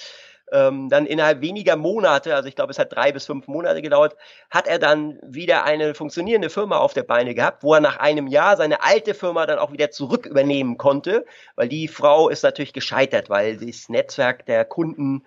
ähm, 0.52 0.88
dann 0.88 1.06
innerhalb 1.06 1.40
weniger 1.40 1.76
Monate, 1.76 2.34
also 2.34 2.48
ich 2.48 2.54
glaube, 2.54 2.70
es 2.70 2.78
hat 2.78 2.92
drei 2.92 3.12
bis 3.12 3.26
fünf 3.26 3.48
Monate 3.48 3.82
gedauert, 3.82 4.16
hat 4.50 4.68
er 4.68 4.78
dann 4.78 5.18
wieder 5.22 5.64
eine 5.64 5.94
funktionierende 5.94 6.50
Firma 6.50 6.78
auf 6.78 6.94
der 6.94 7.02
Beine 7.02 7.34
gehabt, 7.34 7.62
wo 7.62 7.74
er 7.74 7.80
nach 7.80 7.96
einem 7.96 8.26
Jahr 8.26 8.56
seine 8.56 8.82
alte 8.82 9.14
Firma 9.14 9.46
dann 9.46 9.58
auch 9.58 9.72
wieder 9.72 9.90
zurück 9.90 10.26
übernehmen 10.26 10.78
konnte, 10.78 11.24
weil 11.56 11.68
die 11.68 11.88
Frau 11.88 12.28
ist 12.28 12.42
natürlich 12.42 12.72
gescheitert, 12.72 13.28
weil 13.30 13.56
das 13.56 13.88
Netzwerk 13.88 14.46
der 14.46 14.64
Kunden 14.64 15.24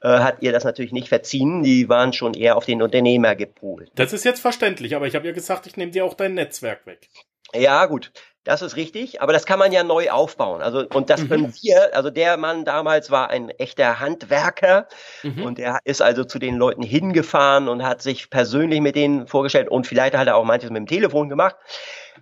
äh, 0.00 0.08
hat 0.08 0.38
ihr 0.40 0.52
das 0.52 0.64
natürlich 0.64 0.92
nicht 0.92 1.08
verziehen. 1.08 1.62
Die 1.62 1.88
waren 1.88 2.12
schon 2.12 2.34
eher 2.34 2.56
auf 2.56 2.64
den 2.64 2.82
Unternehmer 2.82 3.36
gepolt. 3.36 3.90
Das 3.94 4.12
ist 4.12 4.24
jetzt 4.24 4.40
verständlich, 4.40 4.96
aber 4.96 5.06
ich 5.06 5.14
habe 5.14 5.26
ja 5.26 5.32
gesagt, 5.32 5.66
ich 5.66 5.76
nehme 5.76 5.92
dir 5.92 6.04
auch 6.04 6.14
dein 6.14 6.34
Netzwerk 6.34 6.86
weg. 6.86 7.08
Ja, 7.54 7.86
gut. 7.86 8.12
Das 8.44 8.60
ist 8.60 8.74
richtig, 8.74 9.22
aber 9.22 9.32
das 9.32 9.46
kann 9.46 9.60
man 9.60 9.70
ja 9.70 9.84
neu 9.84 10.10
aufbauen. 10.10 10.62
Also, 10.62 10.84
und 10.92 11.10
das 11.10 11.22
mhm. 11.22 11.28
können 11.28 11.54
wir, 11.60 11.94
also 11.94 12.10
der 12.10 12.36
Mann 12.36 12.64
damals 12.64 13.10
war 13.10 13.30
ein 13.30 13.50
echter 13.50 14.00
Handwerker 14.00 14.88
mhm. 15.22 15.44
und 15.44 15.58
er 15.60 15.78
ist 15.84 16.02
also 16.02 16.24
zu 16.24 16.40
den 16.40 16.56
Leuten 16.56 16.82
hingefahren 16.82 17.68
und 17.68 17.84
hat 17.84 18.02
sich 18.02 18.30
persönlich 18.30 18.80
mit 18.80 18.96
denen 18.96 19.28
vorgestellt 19.28 19.68
und 19.68 19.86
vielleicht 19.86 20.16
hat 20.16 20.26
er 20.26 20.36
auch 20.36 20.44
manches 20.44 20.70
mit 20.70 20.78
dem 20.78 20.86
Telefon 20.88 21.28
gemacht. 21.28 21.54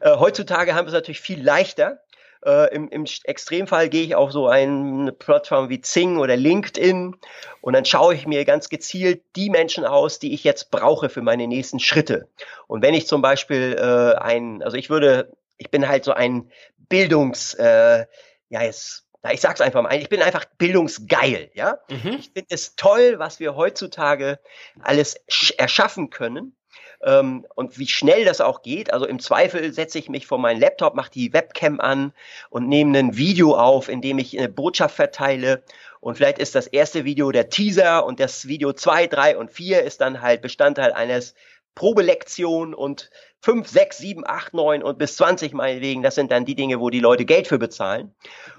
Äh, 0.00 0.16
heutzutage 0.16 0.74
haben 0.74 0.85
wir 0.85 0.88
es 0.88 0.94
natürlich 0.94 1.20
viel 1.20 1.42
leichter. 1.42 2.00
Äh, 2.44 2.74
im, 2.74 2.88
Im 2.88 3.06
Extremfall 3.24 3.88
gehe 3.88 4.04
ich 4.04 4.14
auf 4.14 4.30
so 4.33 4.46
eine 4.46 5.12
Plattform 5.12 5.70
wie 5.70 5.80
Zing 5.80 6.18
oder 6.18 6.37
LinkedIn 6.37 7.16
und 7.61 7.72
dann 7.72 7.85
schaue 7.85 8.14
ich 8.14 8.26
mir 8.26 8.44
ganz 8.44 8.68
gezielt 8.68 9.22
die 9.37 9.50
Menschen 9.50 9.85
aus, 9.85 10.18
die 10.18 10.35
ich 10.35 10.44
jetzt 10.44 10.70
brauche 10.70 11.09
für 11.09 11.22
meine 11.22 11.46
nächsten 11.46 11.80
Schritte. 11.80 12.28
Und 12.66 12.83
wenn 12.83 12.94
ich 12.94 13.06
zum 13.06 13.20
Beispiel 13.20 13.76
äh, 13.78 14.18
ein, 14.18 14.62
also 14.62 14.76
ich 14.76 14.88
würde 14.88 15.30
ich 15.60 15.70
bin 15.70 15.86
halt 15.86 16.04
so 16.04 16.12
ein 16.12 16.50
Bildungs, 16.88 17.54
äh, 17.54 18.06
ja, 18.48 18.62
jetzt, 18.62 19.06
na, 19.22 19.32
ich 19.32 19.40
sag's 19.40 19.60
einfach 19.60 19.82
mal, 19.82 19.94
ich 19.94 20.08
bin 20.08 20.22
einfach 20.22 20.46
bildungsgeil, 20.58 21.50
ja. 21.54 21.78
Mhm. 21.90 22.16
Ich 22.18 22.30
finde 22.32 22.48
es 22.48 22.74
toll, 22.74 23.18
was 23.18 23.38
wir 23.38 23.54
heutzutage 23.54 24.40
alles 24.80 25.16
erschaffen 25.56 26.10
können. 26.10 26.56
Ähm, 27.02 27.46
und 27.54 27.78
wie 27.78 27.86
schnell 27.86 28.26
das 28.26 28.42
auch 28.42 28.60
geht. 28.60 28.92
Also 28.92 29.06
im 29.06 29.20
Zweifel 29.20 29.72
setze 29.72 29.98
ich 29.98 30.10
mich 30.10 30.26
vor 30.26 30.38
meinen 30.38 30.60
Laptop, 30.60 30.94
mache 30.94 31.10
die 31.10 31.32
Webcam 31.32 31.80
an 31.80 32.12
und 32.50 32.68
nehme 32.68 32.98
ein 32.98 33.16
Video 33.16 33.56
auf, 33.56 33.88
in 33.88 34.02
dem 34.02 34.18
ich 34.18 34.38
eine 34.38 34.50
Botschaft 34.50 34.96
verteile. 34.96 35.62
Und 36.00 36.16
vielleicht 36.16 36.38
ist 36.38 36.54
das 36.54 36.66
erste 36.66 37.06
Video 37.06 37.30
der 37.30 37.48
Teaser 37.48 38.04
und 38.04 38.20
das 38.20 38.48
Video 38.48 38.74
zwei, 38.74 39.06
drei 39.06 39.38
und 39.38 39.50
vier 39.50 39.82
ist 39.82 40.02
dann 40.02 40.20
halt 40.20 40.42
Bestandteil 40.42 40.92
eines 40.92 41.34
Probelektion 41.74 42.74
und 42.74 43.10
5, 43.42 43.68
6, 43.68 43.98
7, 43.98 44.26
8, 44.26 44.55
9 44.55 44.83
und 44.83 44.98
bis 44.98 45.16
20 45.16 45.55
meinetwegen, 45.55 46.03
das 46.03 46.14
sind 46.14 46.31
dann 46.31 46.44
die 46.44 46.55
Dinge, 46.55 46.81
wo 46.81 46.90
die 46.90 47.00
Leute 47.00 47.24
Geld 47.24 47.46
für 47.46 47.59
bezahlen. 47.59 48.14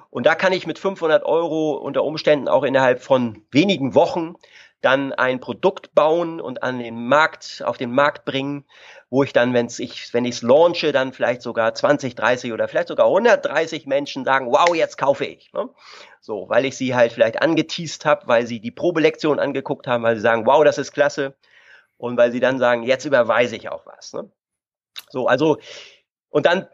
Und 0.10 0.26
da 0.26 0.36
kann 0.36 0.54
ich 0.54 0.68
mit 0.68 0.80
500 0.80 1.24
Euro 1.24 1.74
unter 1.74 2.04
Umständen 2.04 2.48
auch 2.48 2.64
innerhalb 2.64 3.02
von 3.02 3.44
wenigen 3.52 3.96
Wochen 3.96 4.36
dann 4.82 5.14
ein 5.14 5.40
Produkt 5.40 5.94
bauen 5.94 6.42
und 6.42 6.64
an 6.64 6.80
den 6.80 7.08
Markt, 7.08 7.62
auf 7.66 7.78
den 7.78 7.92
Markt 7.92 8.26
bringen, 8.26 8.66
wo 9.10 9.24
ich 9.24 9.32
dann, 9.32 9.54
wenn's 9.54 9.78
ich, 9.80 10.12
wenn 10.14 10.26
ich 10.26 10.36
es 10.36 10.42
launche, 10.42 10.92
dann 10.92 11.14
vielleicht 11.14 11.44
sogar 11.44 11.74
20, 11.74 12.16
30 12.16 12.52
oder 12.52 12.68
vielleicht 12.68 12.88
sogar 12.88 13.06
130 13.06 13.86
Menschen 13.86 14.26
sagen, 14.26 14.48
wow, 14.48 14.76
jetzt 14.76 14.98
kaufe 14.98 15.26
ich. 15.26 15.54
Ne? 15.54 15.70
So, 16.20 16.50
weil 16.50 16.66
ich 16.66 16.76
sie 16.76 16.96
halt 16.96 17.14
vielleicht 17.14 17.42
angeteased 17.42 18.06
habe, 18.06 18.28
weil 18.28 18.48
sie 18.48 18.60
die 18.60 18.72
Probelektion 18.72 19.40
angeguckt 19.40 19.86
haben, 19.86 20.04
weil 20.04 20.16
sie 20.16 20.22
sagen, 20.22 20.46
wow, 20.46 20.64
das 20.64 20.78
ist 20.78 20.92
klasse. 20.92 21.36
Und 21.98 22.18
weil 22.18 22.32
sie 22.32 22.40
dann 22.40 22.58
sagen, 22.58 22.82
jetzt 22.82 23.06
überweise 23.06 23.56
ich 23.56 23.70
auch 23.70 23.86
was. 23.86 24.14
Ne? 24.14 24.32
So, 25.10 25.28
also, 25.28 25.60
und 26.30 26.46
dann 26.46 26.68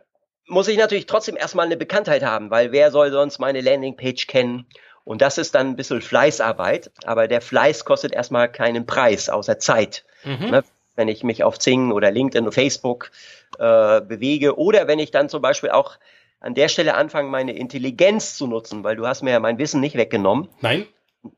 muss 0.47 0.67
ich 0.67 0.77
natürlich 0.77 1.05
trotzdem 1.05 1.35
erstmal 1.37 1.65
eine 1.65 1.77
Bekanntheit 1.77 2.23
haben, 2.23 2.49
weil 2.49 2.71
wer 2.71 2.91
soll 2.91 3.11
sonst 3.11 3.39
meine 3.39 3.61
Landingpage 3.61 4.27
kennen? 4.27 4.65
Und 5.03 5.21
das 5.21 5.37
ist 5.37 5.55
dann 5.55 5.67
ein 5.67 5.75
bisschen 5.75 6.01
Fleißarbeit, 6.01 6.91
aber 7.05 7.27
der 7.27 7.41
Fleiß 7.41 7.85
kostet 7.85 8.13
erstmal 8.13 8.51
keinen 8.51 8.85
Preis, 8.85 9.29
außer 9.29 9.57
Zeit. 9.59 10.05
Mhm. 10.23 10.49
Ne? 10.49 10.63
Wenn 10.95 11.07
ich 11.07 11.23
mich 11.23 11.43
auf 11.43 11.59
Zing 11.59 11.91
oder 11.91 12.11
LinkedIn 12.11 12.45
und 12.45 12.51
Facebook 12.51 13.11
äh, 13.59 14.01
bewege 14.01 14.57
oder 14.57 14.87
wenn 14.87 14.99
ich 14.99 15.11
dann 15.11 15.29
zum 15.29 15.41
Beispiel 15.41 15.69
auch 15.69 15.97
an 16.39 16.55
der 16.55 16.67
Stelle 16.67 16.95
anfange, 16.95 17.29
meine 17.29 17.55
Intelligenz 17.55 18.35
zu 18.35 18.47
nutzen, 18.47 18.83
weil 18.83 18.95
du 18.95 19.07
hast 19.07 19.23
mir 19.23 19.31
ja 19.31 19.39
mein 19.39 19.57
Wissen 19.57 19.79
nicht 19.79 19.95
weggenommen. 19.95 20.49
Nein. 20.61 20.85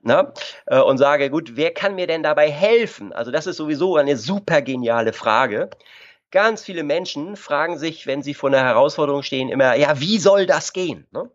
Na, 0.01 0.33
äh, 0.65 0.79
und 0.79 0.97
sage, 0.97 1.29
gut, 1.29 1.55
wer 1.55 1.71
kann 1.71 1.95
mir 1.95 2.07
denn 2.07 2.23
dabei 2.23 2.51
helfen? 2.51 3.13
Also 3.13 3.31
das 3.31 3.47
ist 3.47 3.57
sowieso 3.57 3.97
eine 3.97 4.17
super 4.17 4.61
geniale 4.61 5.13
Frage. 5.13 5.69
Ganz 6.31 6.63
viele 6.63 6.83
Menschen 6.83 7.35
fragen 7.35 7.77
sich, 7.77 8.05
wenn 8.05 8.21
sie 8.21 8.33
vor 8.33 8.49
einer 8.49 8.63
Herausforderung 8.63 9.23
stehen, 9.23 9.49
immer, 9.49 9.75
ja, 9.75 9.99
wie 9.99 10.19
soll 10.19 10.45
das 10.45 10.73
gehen? 10.73 11.07
Ne? 11.11 11.29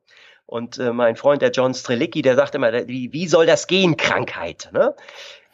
Und 0.47 0.79
äh, 0.79 0.93
mein 0.93 1.17
Freund, 1.17 1.43
der 1.43 1.51
John 1.51 1.75
Strelicki, 1.75 2.23
der 2.23 2.37
sagt 2.37 2.55
immer, 2.55 2.73
wie, 2.87 3.13
wie 3.13 3.27
soll 3.27 3.47
das 3.47 3.67
gehen, 3.67 3.97
Krankheit? 3.97 4.71
Ne? 4.73 4.95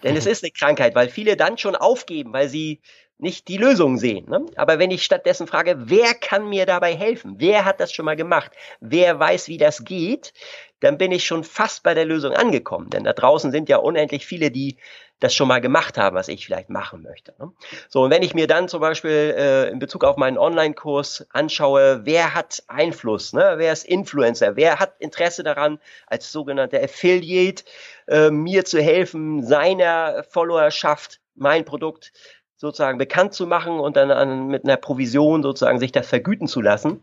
Denn 0.03 0.17
es 0.17 0.27
ist 0.27 0.43
eine 0.43 0.51
Krankheit, 0.51 0.95
weil 0.95 1.09
viele 1.09 1.37
dann 1.37 1.57
schon 1.59 1.77
aufgeben, 1.77 2.33
weil 2.33 2.49
sie 2.49 2.81
nicht 3.23 3.49
die 3.49 3.57
Lösung 3.57 3.99
sehen. 3.99 4.29
Ne? 4.29 4.47
Aber 4.57 4.79
wenn 4.79 4.91
ich 4.91 5.05
stattdessen 5.05 5.47
frage, 5.47 5.77
wer 5.79 6.15
kann 6.15 6.49
mir 6.49 6.67
dabei 6.67 6.95
helfen? 6.95 7.35
Wer 7.39 7.65
hat 7.65 7.81
das 7.81 7.93
schon 7.93 8.05
mal 8.05 8.17
gemacht? 8.17 8.53
Wer 8.81 9.19
weiß, 9.19 9.49
wie 9.49 9.59
das 9.59 9.85
geht? 9.85 10.33
Dann 10.81 10.99
bin 10.99 11.13
ich 11.13 11.27
schon 11.27 11.45
fast 11.45 11.83
bei 11.83 11.95
der 11.95 12.07
Lösung 12.07 12.33
angekommen. 12.33 12.91
Denn 12.91 13.05
da 13.05 13.13
draußen 13.13 13.51
sind 13.53 13.69
ja 13.69 13.77
unendlich 13.77 14.27
viele, 14.27 14.51
die 14.51 14.77
das 15.21 15.35
schon 15.35 15.49
mal 15.49 15.61
gemacht 15.61 15.99
haben, 15.99 16.17
was 16.17 16.29
ich 16.29 16.47
vielleicht 16.47 16.71
machen 16.71 17.03
möchte. 17.03 17.35
Ne? 17.39 17.53
So, 17.89 18.03
und 18.03 18.11
wenn 18.11 18.23
ich 18.23 18.35
mir 18.35 18.47
dann 18.47 18.69
zum 18.69 18.81
Beispiel 18.81 19.35
äh, 19.37 19.69
in 19.69 19.79
Bezug 19.79 20.03
auf 20.03 20.17
meinen 20.17 20.39
Online-Kurs 20.39 21.27
anschaue, 21.31 22.01
wer 22.05 22.35
hat 22.35 22.63
Einfluss, 22.69 23.35
ne? 23.35 23.55
wer 23.57 23.73
ist 23.73 23.85
Influencer, 23.85 24.57
wer 24.57 24.81
hat 24.81 24.95
Interesse 24.99 25.43
daran, 25.43 25.79
als 26.07 26.33
sogenannter 26.33 26.83
Affiliate 26.83 27.65
äh, 28.09 28.31
mir 28.31 28.65
zu 28.65 28.81
helfen, 28.81 29.45
seiner 29.45 30.25
Followerschaft 30.25 31.21
mein 31.35 31.65
Produkt 31.65 32.13
sozusagen 32.61 32.99
bekannt 32.99 33.33
zu 33.33 33.47
machen 33.47 33.81
und 33.81 33.97
dann 33.97 34.11
an, 34.11 34.49
mit 34.49 34.65
einer 34.65 34.77
Provision 34.77 35.43
sozusagen 35.43 35.79
sich 35.79 35.93
das 35.93 36.07
vergüten 36.07 36.47
zu 36.47 36.61
lassen. 36.61 37.03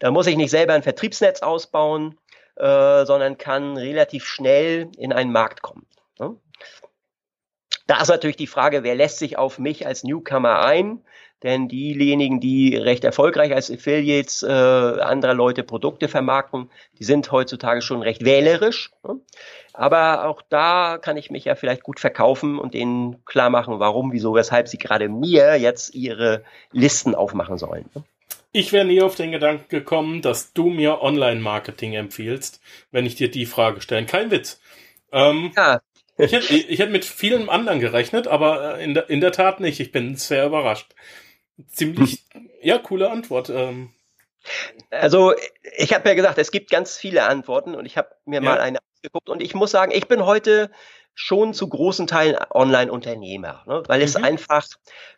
Da 0.00 0.10
muss 0.10 0.26
ich 0.26 0.36
nicht 0.36 0.50
selber 0.50 0.74
ein 0.74 0.82
Vertriebsnetz 0.82 1.40
ausbauen, 1.40 2.18
äh, 2.56 3.06
sondern 3.06 3.38
kann 3.38 3.78
relativ 3.78 4.26
schnell 4.26 4.90
in 4.98 5.14
einen 5.14 5.32
Markt 5.32 5.62
kommen. 5.62 5.86
Ne? 6.18 6.36
Da 7.86 8.02
ist 8.02 8.08
natürlich 8.08 8.36
die 8.36 8.46
Frage, 8.46 8.82
wer 8.82 8.94
lässt 8.94 9.18
sich 9.18 9.38
auf 9.38 9.58
mich 9.58 9.86
als 9.86 10.04
Newcomer 10.04 10.62
ein? 10.62 11.02
Denn 11.42 11.68
diejenigen, 11.68 12.40
die 12.40 12.76
recht 12.76 13.04
erfolgreich 13.04 13.54
als 13.54 13.70
Affiliates 13.70 14.42
äh, 14.42 14.48
anderer 14.48 15.34
Leute 15.34 15.62
Produkte 15.62 16.08
vermarkten, 16.08 16.68
die 16.98 17.04
sind 17.04 17.30
heutzutage 17.30 17.80
schon 17.80 18.02
recht 18.02 18.24
wählerisch. 18.24 18.90
Ne? 19.06 19.20
Aber 19.72 20.26
auch 20.26 20.42
da 20.48 20.98
kann 20.98 21.16
ich 21.16 21.30
mich 21.30 21.44
ja 21.44 21.54
vielleicht 21.54 21.84
gut 21.84 22.00
verkaufen 22.00 22.58
und 22.58 22.74
denen 22.74 23.24
klar 23.24 23.50
machen, 23.50 23.78
warum, 23.78 24.12
wieso, 24.12 24.34
weshalb 24.34 24.66
sie 24.66 24.78
gerade 24.78 25.08
mir 25.08 25.56
jetzt 25.56 25.94
ihre 25.94 26.42
Listen 26.72 27.14
aufmachen 27.14 27.58
sollen. 27.58 27.88
Ne? 27.94 28.02
Ich 28.50 28.72
wäre 28.72 28.84
nie 28.84 29.02
auf 29.02 29.14
den 29.14 29.30
Gedanken 29.30 29.68
gekommen, 29.68 30.22
dass 30.22 30.52
du 30.52 30.70
mir 30.70 31.02
Online-Marketing 31.02 31.92
empfiehlst, 31.92 32.60
wenn 32.90 33.06
ich 33.06 33.14
dir 33.14 33.30
die 33.30 33.46
Frage 33.46 33.80
stelle. 33.80 34.06
Kein 34.06 34.32
Witz. 34.32 34.60
Ähm, 35.12 35.52
ja. 35.54 35.80
ich, 36.16 36.32
hätte, 36.32 36.52
ich 36.52 36.78
hätte 36.78 36.90
mit 36.90 37.04
vielen 37.04 37.48
anderen 37.48 37.78
gerechnet, 37.78 38.26
aber 38.26 38.78
äh, 38.78 38.84
in 38.84 38.94
der, 38.94 39.08
in 39.10 39.20
der 39.20 39.32
Tat 39.32 39.60
nicht. 39.60 39.78
Ich 39.80 39.92
bin 39.92 40.16
sehr 40.16 40.46
überrascht. 40.46 40.94
Ziemlich, 41.66 42.24
ja, 42.62 42.78
coole 42.78 43.10
Antwort. 43.10 43.50
Ähm, 43.50 43.92
also 44.90 45.34
ich 45.76 45.92
habe 45.92 46.08
ja 46.08 46.14
gesagt, 46.14 46.38
es 46.38 46.50
gibt 46.50 46.70
ganz 46.70 46.96
viele 46.96 47.24
Antworten 47.24 47.74
und 47.74 47.86
ich 47.86 47.96
habe 47.96 48.10
mir 48.24 48.36
ja. 48.36 48.40
mal 48.40 48.60
eine 48.60 48.78
geguckt 49.02 49.28
und 49.28 49.42
ich 49.42 49.54
muss 49.54 49.70
sagen, 49.70 49.92
ich 49.92 50.08
bin 50.08 50.24
heute 50.24 50.70
schon 51.14 51.52
zu 51.52 51.68
großen 51.68 52.06
Teilen 52.06 52.36
Online-Unternehmer, 52.50 53.64
ne? 53.66 53.82
weil 53.86 54.02
es 54.02 54.16
mhm. 54.16 54.24
einfach 54.24 54.66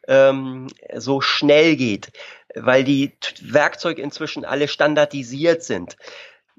ähm, 0.09 0.69
so 0.95 1.21
schnell 1.21 1.77
geht, 1.77 2.11
weil 2.55 2.85
die 2.85 3.13
Werkzeuge 3.43 4.01
inzwischen 4.01 4.45
alle 4.45 4.69
standardisiert 4.69 5.63
sind. 5.63 5.97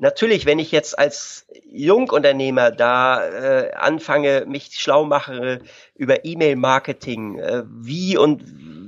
Natürlich, 0.02 0.48
wenn 0.48 0.58
ich 0.58 0.72
jetzt 0.72 0.98
als 0.98 1.46
Jungunternehmer 1.72 2.72
da 2.72 3.24
äh, 3.24 3.72
anfange, 3.74 4.46
mich 4.48 4.72
schlau 4.80 5.06
mache 5.06 5.60
über 5.94 6.26
E-Mail-Marketing, 6.26 7.38
äh, 7.38 7.64
wie 7.68 8.18
und 8.18 8.42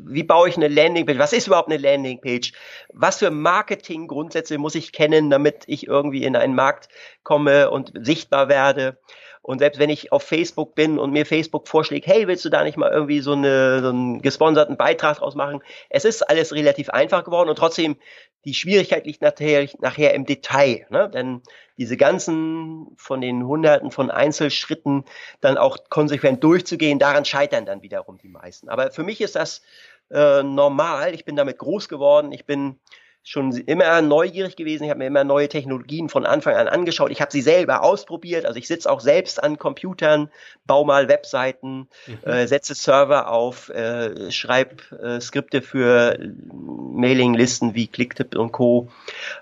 wie 0.08 0.24
baue 0.24 0.50
ich 0.50 0.58
eine 0.58 0.70
Landingpage? 0.70 1.20
Was 1.20 1.32
ist 1.32 1.46
überhaupt 1.46 1.70
eine 1.70 1.78
Landingpage? 1.78 2.54
Was 2.94 3.20
für 3.20 3.30
Marketing-Grundsätze 3.30 4.58
muss 4.58 4.74
ich 4.74 4.92
kennen, 4.92 5.30
damit 5.30 5.66
ich 5.68 5.86
irgendwie 5.86 6.24
in 6.24 6.36
einen 6.36 6.56
Markt 6.56 6.90
komme 7.22 7.70
und 7.70 7.94
sichtbar 8.02 8.50
werde? 8.50 8.98
Und 9.44 9.60
selbst 9.60 9.78
wenn 9.78 9.90
ich 9.90 10.14
auf 10.14 10.24
Facebook 10.24 10.74
bin 10.74 10.98
und 10.98 11.12
mir 11.12 11.26
Facebook 11.26 11.68
vorschlägt, 11.68 12.08
hey, 12.08 12.28
willst 12.28 12.46
du 12.46 12.50
da 12.50 12.64
nicht 12.64 12.78
mal 12.78 12.92
irgendwie 12.92 13.20
so, 13.20 13.34
eine, 13.34 13.82
so 13.82 13.90
einen 13.90 14.22
gesponserten 14.22 14.78
Beitrag 14.78 15.18
draus 15.18 15.36
machen? 15.36 15.62
Es 15.90 16.06
ist 16.06 16.22
alles 16.22 16.54
relativ 16.54 16.90
einfach 16.90 17.26
geworden 17.26 17.50
und 17.50 17.58
trotzdem 17.58 17.98
die 18.46 18.54
Schwierigkeit 18.54 19.06
liegt 19.06 19.22
nachher, 19.22 19.68
nachher 19.80 20.14
im 20.14 20.26
Detail. 20.26 20.88
Ne? 20.90 21.10
Denn 21.14 21.42
diese 21.78 21.98
ganzen 21.98 22.88
von 22.96 23.20
den 23.20 23.46
Hunderten 23.46 23.92
von 23.92 24.12
Einzelschritten 24.12 25.04
dann 25.42 25.58
auch 25.58 25.78
konsequent 25.90 26.42
durchzugehen, 26.42 26.98
daran 26.98 27.26
scheitern 27.26 27.66
dann 27.66 27.82
wiederum 27.82 28.18
die 28.18 28.30
meisten. 28.30 28.70
Aber 28.70 28.92
für 28.92 29.04
mich 29.04 29.20
ist 29.20 29.36
das 29.36 29.62
äh, 30.10 30.42
normal. 30.42 31.14
Ich 31.14 31.26
bin 31.26 31.36
damit 31.36 31.58
groß 31.58 31.90
geworden. 31.90 32.32
Ich 32.32 32.46
bin 32.46 32.80
schon 33.24 33.52
immer 33.52 34.02
neugierig 34.02 34.58
gewesen. 34.58 34.84
Ich 34.84 34.90
habe 34.90 35.00
mir 35.00 35.08
immer 35.08 35.24
neue 35.24 35.48
Technologien 35.48 36.10
von 36.10 36.26
Anfang 36.26 36.56
an 36.56 36.68
angeschaut. 36.68 37.10
Ich 37.10 37.22
habe 37.22 37.32
sie 37.32 37.42
selber 37.42 37.82
ausprobiert. 37.82 38.46
Also 38.46 38.60
ich 38.60 38.68
sitze 38.68 38.92
auch 38.92 39.00
selbst 39.00 39.42
an 39.42 39.58
Computern, 39.58 40.30
baue 40.66 40.86
mal 40.86 41.08
Webseiten, 41.08 41.88
mhm. 42.06 42.20
äh, 42.24 42.48
setze 42.48 42.76
Server 42.76 43.30
auf, 43.30 43.70
äh, 43.70 44.30
schreibe 44.30 44.96
äh, 44.98 45.22
Skripte 45.22 45.62
für 45.62 46.18
Mailinglisten 46.52 47.76
wie 47.76 47.88
Clicktip 47.88 48.36
und 48.36 48.52
Co. 48.52 48.90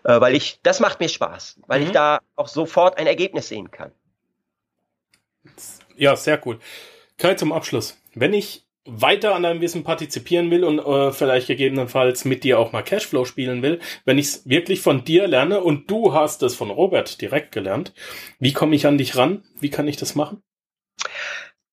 Äh, 0.03 0.21
weil 0.21 0.35
ich, 0.35 0.59
das 0.61 0.79
macht 0.79 0.99
mir 0.99 1.09
Spaß, 1.09 1.59
weil 1.65 1.79
mhm. 1.81 1.87
ich 1.87 1.91
da 1.91 2.19
auch 2.35 2.47
sofort 2.47 2.99
ein 2.99 3.07
Ergebnis 3.07 3.47
sehen 3.47 3.71
kann. 3.71 3.91
Ja, 5.95 6.15
sehr 6.15 6.39
cool. 6.45 6.59
Kai 7.17 7.33
zum 7.33 7.51
Abschluss. 7.51 7.97
Wenn 8.13 8.33
ich 8.33 8.63
weiter 8.85 9.35
an 9.35 9.43
deinem 9.43 9.61
Wissen 9.61 9.83
partizipieren 9.83 10.49
will 10.49 10.63
und 10.63 10.79
äh, 10.79 11.11
vielleicht 11.11 11.47
gegebenenfalls 11.47 12.25
mit 12.25 12.43
dir 12.43 12.57
auch 12.57 12.71
mal 12.71 12.81
Cashflow 12.81 13.25
spielen 13.25 13.61
will, 13.61 13.79
wenn 14.05 14.17
ich 14.17 14.27
es 14.27 14.49
wirklich 14.49 14.81
von 14.81 15.03
dir 15.03 15.27
lerne 15.27 15.61
und 15.61 15.89
du 15.89 16.13
hast 16.13 16.41
es 16.41 16.55
von 16.55 16.71
Robert 16.71 17.21
direkt 17.21 17.51
gelernt, 17.51 17.93
wie 18.39 18.53
komme 18.53 18.75
ich 18.75 18.87
an 18.87 18.97
dich 18.97 19.15
ran? 19.15 19.43
Wie 19.59 19.69
kann 19.69 19.87
ich 19.87 19.97
das 19.97 20.15
machen? 20.15 20.41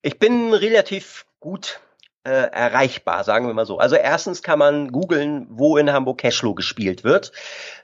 Ich 0.03 0.19
bin 0.19 0.53
relativ 0.53 1.27
gut 1.41 1.81
äh, 2.25 2.31
erreichbar, 2.31 3.25
sagen 3.25 3.47
wir 3.47 3.55
mal 3.55 3.67
so. 3.67 3.79
Also 3.79 3.97
erstens 3.97 4.43
kann 4.43 4.59
man 4.59 4.93
googeln, 4.93 5.47
wo 5.49 5.79
in 5.79 5.91
Hamburg 5.91 6.19
Cashflow 6.19 6.55
gespielt 6.55 7.05
wird. 7.05 7.33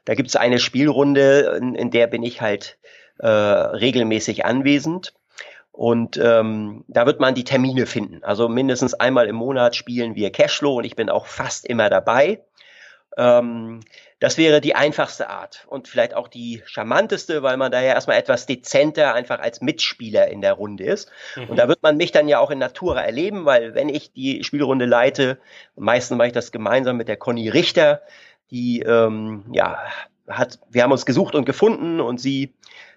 Da 0.04 0.14
gibt 0.14 0.28
es 0.28 0.36
eine 0.36 0.58
Spielrunde, 0.58 1.56
in, 1.60 1.74
in, 1.74 1.90
der 1.90 2.08
bin 2.08 2.22
ich 2.22 2.42
halt 2.42 2.78
äh, 3.18 3.26
regelmäßig 3.26 4.44
anwesend. 4.44 5.14
Und 5.74 6.18
ähm, 6.18 6.84
da 6.86 7.04
wird 7.04 7.18
man 7.18 7.34
die 7.34 7.42
Termine 7.42 7.86
finden. 7.86 8.22
Also 8.22 8.48
mindestens 8.48 8.94
einmal 8.94 9.26
im 9.26 9.34
Monat 9.34 9.74
spielen 9.74 10.14
wir 10.14 10.30
Cashflow 10.30 10.76
und 10.76 10.84
ich 10.84 10.94
bin 10.94 11.10
auch 11.10 11.26
fast 11.26 11.66
immer 11.66 11.90
dabei. 11.90 12.44
Ähm, 13.16 13.80
das 14.20 14.38
wäre 14.38 14.60
die 14.60 14.76
einfachste 14.76 15.28
Art 15.28 15.66
und 15.66 15.88
vielleicht 15.88 16.14
auch 16.14 16.28
die 16.28 16.62
charmanteste, 16.64 17.42
weil 17.42 17.56
man 17.56 17.72
da 17.72 17.80
ja 17.80 17.88
erstmal 17.88 18.18
etwas 18.18 18.46
dezenter 18.46 19.14
einfach 19.14 19.40
als 19.40 19.62
Mitspieler 19.62 20.28
in 20.28 20.42
der 20.42 20.52
Runde 20.52 20.84
ist. 20.84 21.10
Mhm. 21.34 21.48
Und 21.48 21.56
da 21.56 21.66
wird 21.66 21.82
man 21.82 21.96
mich 21.96 22.12
dann 22.12 22.28
ja 22.28 22.38
auch 22.38 22.52
in 22.52 22.60
Natura 22.60 23.00
erleben, 23.02 23.44
weil 23.44 23.74
wenn 23.74 23.88
ich 23.88 24.12
die 24.12 24.44
Spielrunde 24.44 24.86
leite, 24.86 25.38
meistens 25.74 26.16
mache 26.16 26.28
ich 26.28 26.32
das 26.32 26.52
gemeinsam 26.52 26.96
mit 26.96 27.08
der 27.08 27.16
Conny 27.16 27.48
Richter, 27.48 28.00
die 28.52 28.78
ähm, 28.82 29.46
ja 29.50 29.76
hat, 30.28 30.60
wir 30.70 30.84
haben 30.84 30.92
uns 30.92 31.04
gesucht 31.04 31.34
und 31.34 31.46
gefunden 31.46 32.00
und 32.00 32.20
sie 32.20 32.54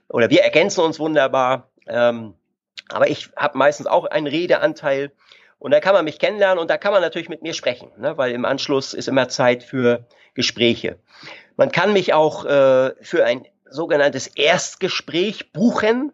oder 0.09 0.29
wir 0.29 0.43
ergänzen 0.43 0.81
uns 0.81 0.99
wunderbar. 0.99 1.71
Ähm, 1.87 2.35
aber 2.89 3.09
ich 3.09 3.29
habe 3.35 3.57
meistens 3.57 3.87
auch 3.87 4.05
einen 4.05 4.27
Redeanteil 4.27 5.11
und 5.59 5.71
da 5.71 5.79
kann 5.79 5.93
man 5.93 6.05
mich 6.05 6.19
kennenlernen 6.19 6.59
und 6.59 6.69
da 6.69 6.77
kann 6.77 6.93
man 6.93 7.01
natürlich 7.01 7.29
mit 7.29 7.41
mir 7.41 7.53
sprechen, 7.53 7.91
ne? 7.97 8.17
weil 8.17 8.31
im 8.31 8.45
Anschluss 8.45 8.93
ist 8.93 9.07
immer 9.07 9.27
Zeit 9.27 9.63
für 9.63 10.05
Gespräche. 10.33 10.97
Man 11.55 11.71
kann 11.71 11.93
mich 11.93 12.13
auch 12.13 12.45
äh, 12.45 12.93
für 13.01 13.25
ein 13.25 13.47
sogenanntes 13.69 14.27
Erstgespräch 14.27 15.51
buchen, 15.51 16.13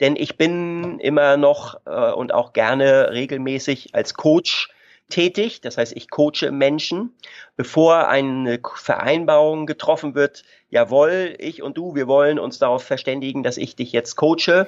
denn 0.00 0.16
ich 0.16 0.36
bin 0.36 0.98
immer 0.98 1.36
noch 1.36 1.80
äh, 1.86 2.12
und 2.12 2.34
auch 2.34 2.52
gerne 2.52 3.10
regelmäßig 3.12 3.94
als 3.94 4.14
Coach 4.14 4.70
tätig. 5.10 5.60
Das 5.60 5.76
heißt, 5.76 5.92
ich 5.94 6.10
coache 6.10 6.50
Menschen, 6.50 7.14
bevor 7.56 8.08
eine 8.08 8.60
Vereinbarung 8.74 9.66
getroffen 9.66 10.14
wird. 10.14 10.44
Jawohl, 10.70 11.34
ich 11.38 11.62
und 11.62 11.76
du, 11.76 11.94
wir 11.94 12.06
wollen 12.06 12.38
uns 12.38 12.58
darauf 12.58 12.82
verständigen, 12.82 13.42
dass 13.42 13.58
ich 13.58 13.76
dich 13.76 13.92
jetzt 13.92 14.16
coache. 14.16 14.66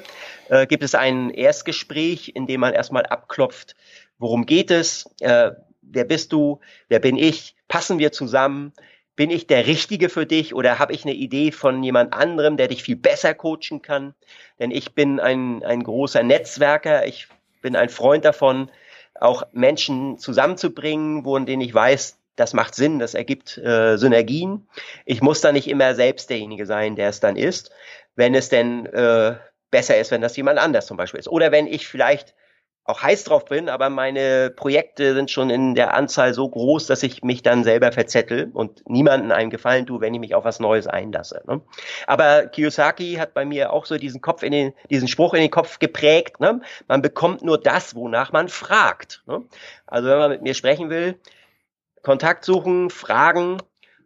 Äh, 0.48 0.66
gibt 0.66 0.82
es 0.82 0.94
ein 0.94 1.30
Erstgespräch, 1.30 2.32
in 2.34 2.46
dem 2.46 2.60
man 2.60 2.74
erstmal 2.74 3.06
abklopft, 3.06 3.74
worum 4.18 4.46
geht 4.46 4.70
es? 4.70 5.08
Äh, 5.20 5.52
wer 5.82 6.04
bist 6.04 6.32
du? 6.32 6.60
Wer 6.88 7.00
bin 7.00 7.16
ich? 7.16 7.56
Passen 7.68 7.98
wir 7.98 8.12
zusammen? 8.12 8.72
Bin 9.14 9.30
ich 9.30 9.46
der 9.46 9.66
Richtige 9.66 10.08
für 10.08 10.24
dich 10.24 10.54
oder 10.54 10.78
habe 10.78 10.94
ich 10.94 11.04
eine 11.04 11.14
Idee 11.14 11.52
von 11.52 11.82
jemand 11.82 12.14
anderem, 12.14 12.56
der 12.56 12.68
dich 12.68 12.82
viel 12.82 12.96
besser 12.96 13.34
coachen 13.34 13.82
kann? 13.82 14.14
Denn 14.58 14.70
ich 14.70 14.94
bin 14.94 15.20
ein, 15.20 15.62
ein 15.64 15.82
großer 15.82 16.22
Netzwerker. 16.22 17.06
Ich 17.06 17.28
bin 17.60 17.76
ein 17.76 17.90
Freund 17.90 18.24
davon, 18.24 18.70
auch 19.22 19.44
Menschen 19.52 20.18
zusammenzubringen, 20.18 21.24
wo 21.24 21.36
in 21.36 21.46
denen 21.46 21.62
ich 21.62 21.74
weiß, 21.74 22.18
das 22.36 22.54
macht 22.54 22.74
Sinn, 22.74 22.98
das 22.98 23.14
ergibt 23.14 23.58
äh, 23.58 23.96
Synergien. 23.96 24.66
Ich 25.04 25.20
muss 25.20 25.40
da 25.40 25.52
nicht 25.52 25.68
immer 25.68 25.94
selbst 25.94 26.30
derjenige 26.30 26.66
sein, 26.66 26.96
der 26.96 27.08
es 27.08 27.20
dann 27.20 27.36
ist, 27.36 27.70
wenn 28.16 28.34
es 28.34 28.48
denn 28.48 28.86
äh, 28.86 29.36
besser 29.70 29.98
ist, 29.98 30.10
wenn 30.10 30.22
das 30.22 30.36
jemand 30.36 30.58
anders 30.58 30.86
zum 30.86 30.96
Beispiel 30.96 31.20
ist. 31.20 31.28
Oder 31.28 31.52
wenn 31.52 31.66
ich 31.66 31.86
vielleicht 31.86 32.34
auch 32.84 33.02
heiß 33.02 33.24
drauf 33.24 33.44
bin, 33.44 33.68
aber 33.68 33.90
meine 33.90 34.50
Projekte 34.50 35.14
sind 35.14 35.30
schon 35.30 35.50
in 35.50 35.74
der 35.76 35.94
Anzahl 35.94 36.34
so 36.34 36.48
groß, 36.48 36.86
dass 36.86 37.04
ich 37.04 37.22
mich 37.22 37.42
dann 37.42 37.62
selber 37.62 37.92
verzettel 37.92 38.50
und 38.52 38.82
niemanden 38.88 39.30
einen 39.30 39.50
Gefallen 39.50 39.86
tue, 39.86 40.00
wenn 40.00 40.14
ich 40.14 40.20
mich 40.20 40.34
auf 40.34 40.44
was 40.44 40.58
Neues 40.58 40.88
einlasse. 40.88 41.42
Ne? 41.46 41.60
Aber 42.08 42.46
Kiyosaki 42.46 43.14
hat 43.14 43.34
bei 43.34 43.44
mir 43.44 43.72
auch 43.72 43.86
so 43.86 43.98
diesen 43.98 44.20
Kopf 44.20 44.42
in 44.42 44.50
den, 44.50 44.72
diesen 44.90 45.06
Spruch 45.06 45.34
in 45.34 45.42
den 45.42 45.50
Kopf 45.50 45.78
geprägt. 45.78 46.40
Ne? 46.40 46.60
Man 46.88 47.02
bekommt 47.02 47.42
nur 47.42 47.58
das, 47.58 47.94
wonach 47.94 48.32
man 48.32 48.48
fragt. 48.48 49.22
Ne? 49.26 49.44
Also 49.86 50.08
wenn 50.08 50.18
man 50.18 50.30
mit 50.30 50.42
mir 50.42 50.54
sprechen 50.54 50.90
will, 50.90 51.20
Kontakt 52.02 52.44
suchen, 52.44 52.90
fragen, 52.90 53.58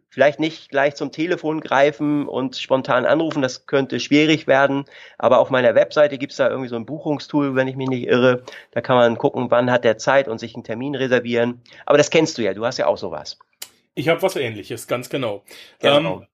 vielleicht 0.09 0.39
nicht 0.39 0.69
gleich 0.69 0.95
zum 0.95 1.11
Telefon 1.11 1.61
greifen 1.61 2.27
und 2.27 2.57
spontan 2.57 3.05
anrufen, 3.05 3.41
das 3.41 3.65
könnte 3.65 3.99
schwierig 3.99 4.47
werden. 4.47 4.85
Aber 5.17 5.39
auf 5.39 5.49
meiner 5.49 5.75
Webseite 5.75 6.17
gibt's 6.17 6.37
da 6.37 6.49
irgendwie 6.49 6.69
so 6.69 6.75
ein 6.75 6.85
Buchungstool, 6.85 7.55
wenn 7.55 7.67
ich 7.67 7.75
mich 7.75 7.89
nicht 7.89 8.07
irre. 8.07 8.43
Da 8.71 8.81
kann 8.81 8.95
man 8.95 9.17
gucken, 9.17 9.51
wann 9.51 9.71
hat 9.71 9.83
der 9.83 9.97
Zeit 9.97 10.27
und 10.27 10.39
sich 10.39 10.55
einen 10.55 10.63
Termin 10.63 10.95
reservieren. 10.95 11.61
Aber 11.85 11.97
das 11.97 12.09
kennst 12.09 12.37
du 12.37 12.43
ja, 12.43 12.53
du 12.53 12.65
hast 12.65 12.77
ja 12.77 12.87
auch 12.87 12.97
sowas. 12.97 13.37
Ich 13.95 14.09
habe 14.09 14.21
was 14.21 14.35
ähnliches, 14.35 14.87
ganz 14.87 15.09
genau. 15.09 15.43
genau. 15.79 16.21
Ähm, 16.21 16.27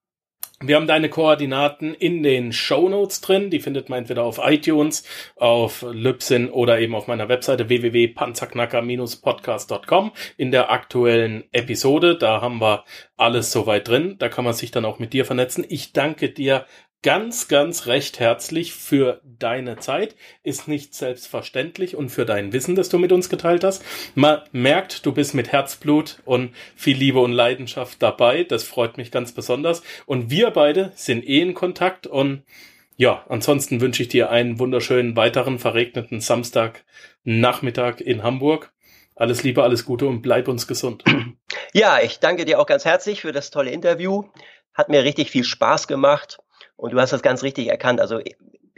wir 0.62 0.76
haben 0.78 0.88
deine 0.88 1.10
Koordinaten 1.10 1.94
in 1.94 2.24
den 2.24 2.54
Show 2.54 2.88
Notes 2.88 3.20
drin. 3.22 3.50
Die 3.50 3.60
findet 3.60 3.90
man 3.90 4.00
entweder 4.00 4.24
auf 4.24 4.40
iTunes, 4.42 5.04
auf 5.36 5.82
Lybsyn 5.82 6.50
oder 6.50 6.80
eben 6.80 6.96
auf 6.96 7.08
meiner 7.08 7.28
Webseite 7.28 7.68
www.panzerknacker-podcast.com 7.68 10.14
in 10.38 10.52
der 10.52 10.72
aktuellen 10.72 11.44
Episode. 11.52 12.18
Da 12.18 12.40
haben 12.42 12.62
wir 12.62 12.86
alles 13.18 13.52
soweit 13.52 13.86
drin. 13.88 14.16
Da 14.20 14.30
kann 14.30 14.46
man 14.46 14.54
sich 14.54 14.72
dann 14.72 14.86
auch 14.86 15.00
mit 15.00 15.12
dir 15.12 15.26
vernetzen. 15.26 15.66
Ich 15.68 15.92
danke 15.92 16.30
dir 16.30 16.66
ganz, 17.04 17.48
ganz 17.48 17.86
recht 17.86 18.20
herzlich 18.20 18.74
für 18.74 19.22
deine 19.24 19.78
Zeit. 19.78 20.16
Ist 20.42 20.68
nicht 20.68 20.96
selbstverständlich 20.96 21.96
und 21.96 22.10
für 22.10 22.26
dein 22.26 22.54
Wissen, 22.54 22.76
das 22.76 22.90
du 22.90 22.98
mit 22.98 23.12
uns 23.12 23.30
geteilt 23.30 23.64
hast. 23.64 23.84
Man 24.16 24.42
merkt, 24.52 25.06
du 25.06 25.12
bist 25.12 25.36
mit 25.36 25.52
Herzblut 25.52 26.22
und 26.26 26.56
viel 26.76 26.98
Liebe 26.98 27.20
und 27.20 27.34
Leidenschaft 27.34 28.02
dabei. 28.02 28.44
Das 28.46 28.64
freut 28.64 28.98
mich 28.98 29.12
ganz 29.12 29.34
besonders. 29.34 29.84
Und 30.06 30.32
wir 30.32 30.50
beide 30.52 30.92
sind 30.96 31.28
eh 31.28 31.42
in 31.42 31.54
Kontakt 31.54 32.08
und 32.08 32.44
ja, 32.96 33.26
ansonsten 33.28 33.82
wünsche 33.82 34.04
ich 34.04 34.10
dir 34.10 34.30
einen 34.30 34.60
wunderschönen 34.60 35.16
weiteren 35.16 35.60
verregneten 35.60 36.22
Samstag 36.22 36.86
Nachmittag 37.24 38.02
in 38.02 38.24
Hamburg. 38.24 38.72
Alles 39.16 39.44
Liebe, 39.44 39.62
alles 39.64 39.86
Gute 39.86 40.08
und 40.08 40.22
bleib 40.22 40.48
uns 40.48 40.68
gesund. 40.68 41.04
Ja, 41.76 42.00
ich 42.00 42.20
danke 42.20 42.46
dir 42.46 42.60
auch 42.60 42.68
ganz 42.68 42.86
herzlich 42.86 43.22
für 43.22 43.32
das 43.32 43.50
tolle 43.50 43.72
Interview. 43.72 44.26
Hat 44.76 44.90
mir 44.90 45.04
richtig 45.04 45.32
viel 45.32 45.44
Spaß 45.44 45.88
gemacht. 45.88 46.38
Und 46.84 46.92
du 46.92 47.00
hast 47.00 47.14
das 47.14 47.22
ganz 47.22 47.44
richtig 47.44 47.70
erkannt. 47.70 48.02
Also 48.02 48.20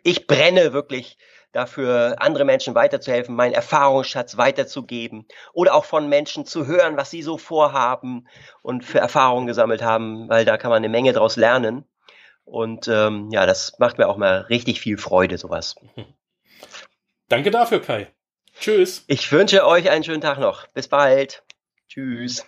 ich 0.04 0.28
brenne 0.28 0.74
wirklich 0.74 1.18
dafür, 1.54 2.18
andere 2.20 2.46
Menschen 2.46 2.76
weiterzuhelfen, 2.76 3.36
meinen 3.36 3.56
Erfahrungsschatz 3.56 4.38
weiterzugeben 4.38 5.26
oder 5.54 5.74
auch 5.74 5.86
von 5.86 6.08
Menschen 6.08 6.46
zu 6.46 6.68
hören, 6.68 6.98
was 6.98 7.10
sie 7.10 7.24
so 7.24 7.40
vorhaben 7.40 8.28
und 8.62 8.86
für 8.86 9.00
Erfahrungen 9.00 9.48
gesammelt 9.48 9.82
haben, 9.82 10.30
weil 10.30 10.46
da 10.46 10.58
kann 10.58 10.70
man 10.70 10.78
eine 10.78 10.90
Menge 10.90 11.14
draus 11.14 11.36
lernen. 11.36 11.84
Und 12.44 12.88
ähm, 12.90 13.32
ja, 13.32 13.48
das 13.48 13.80
macht 13.80 13.98
mir 13.98 14.08
auch 14.08 14.18
mal 14.18 14.42
richtig 14.42 14.82
viel 14.82 15.00
Freude, 15.00 15.40
sowas. 15.40 15.76
Danke 17.28 17.50
dafür, 17.50 17.82
Kai. 17.82 18.14
Tschüss. 18.60 19.04
Ich 19.08 19.32
wünsche 19.32 19.66
euch 19.66 19.90
einen 19.90 20.04
schönen 20.04 20.22
Tag 20.22 20.38
noch. 20.38 20.68
Bis 20.68 20.88
bald. 20.88 21.44
Tschüss. 21.90 22.46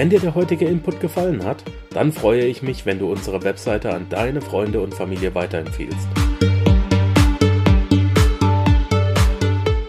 Wenn 0.00 0.08
dir 0.08 0.18
der 0.18 0.34
heutige 0.34 0.64
Input 0.64 0.98
gefallen 0.98 1.44
hat, 1.44 1.62
dann 1.90 2.10
freue 2.10 2.46
ich 2.46 2.62
mich, 2.62 2.86
wenn 2.86 2.98
du 2.98 3.12
unsere 3.12 3.44
Webseite 3.44 3.92
an 3.92 4.06
deine 4.08 4.40
Freunde 4.40 4.80
und 4.80 4.94
Familie 4.94 5.34
weiterempfiehlst. 5.34 6.08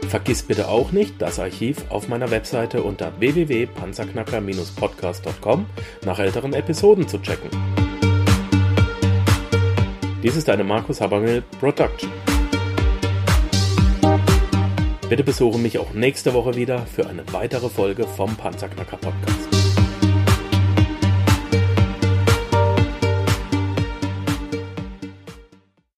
Vergiss 0.10 0.44
bitte 0.44 0.68
auch 0.68 0.92
nicht, 0.92 1.22
das 1.22 1.40
Archiv 1.40 1.86
auf 1.88 2.10
meiner 2.10 2.30
Webseite 2.30 2.84
unter 2.84 3.18
www.panzerknacker-podcast.com 3.22 5.66
nach 6.04 6.20
älteren 6.20 6.54
Episoden 6.56 7.08
zu 7.08 7.18
checken. 7.20 7.50
Dies 10.22 10.36
ist 10.36 10.50
eine 10.50 10.66
Markus 10.66 11.00
Habermill 11.00 11.42
Production. 11.58 12.12
Bitte 15.08 15.24
besuche 15.24 15.58
mich 15.58 15.80
auch 15.80 15.94
nächste 15.94 16.34
Woche 16.34 16.56
wieder 16.56 16.86
für 16.86 17.08
eine 17.08 17.24
weitere 17.32 17.70
Folge 17.70 18.06
vom 18.06 18.36
Panzerknacker 18.36 18.98
Podcast. 18.98 19.41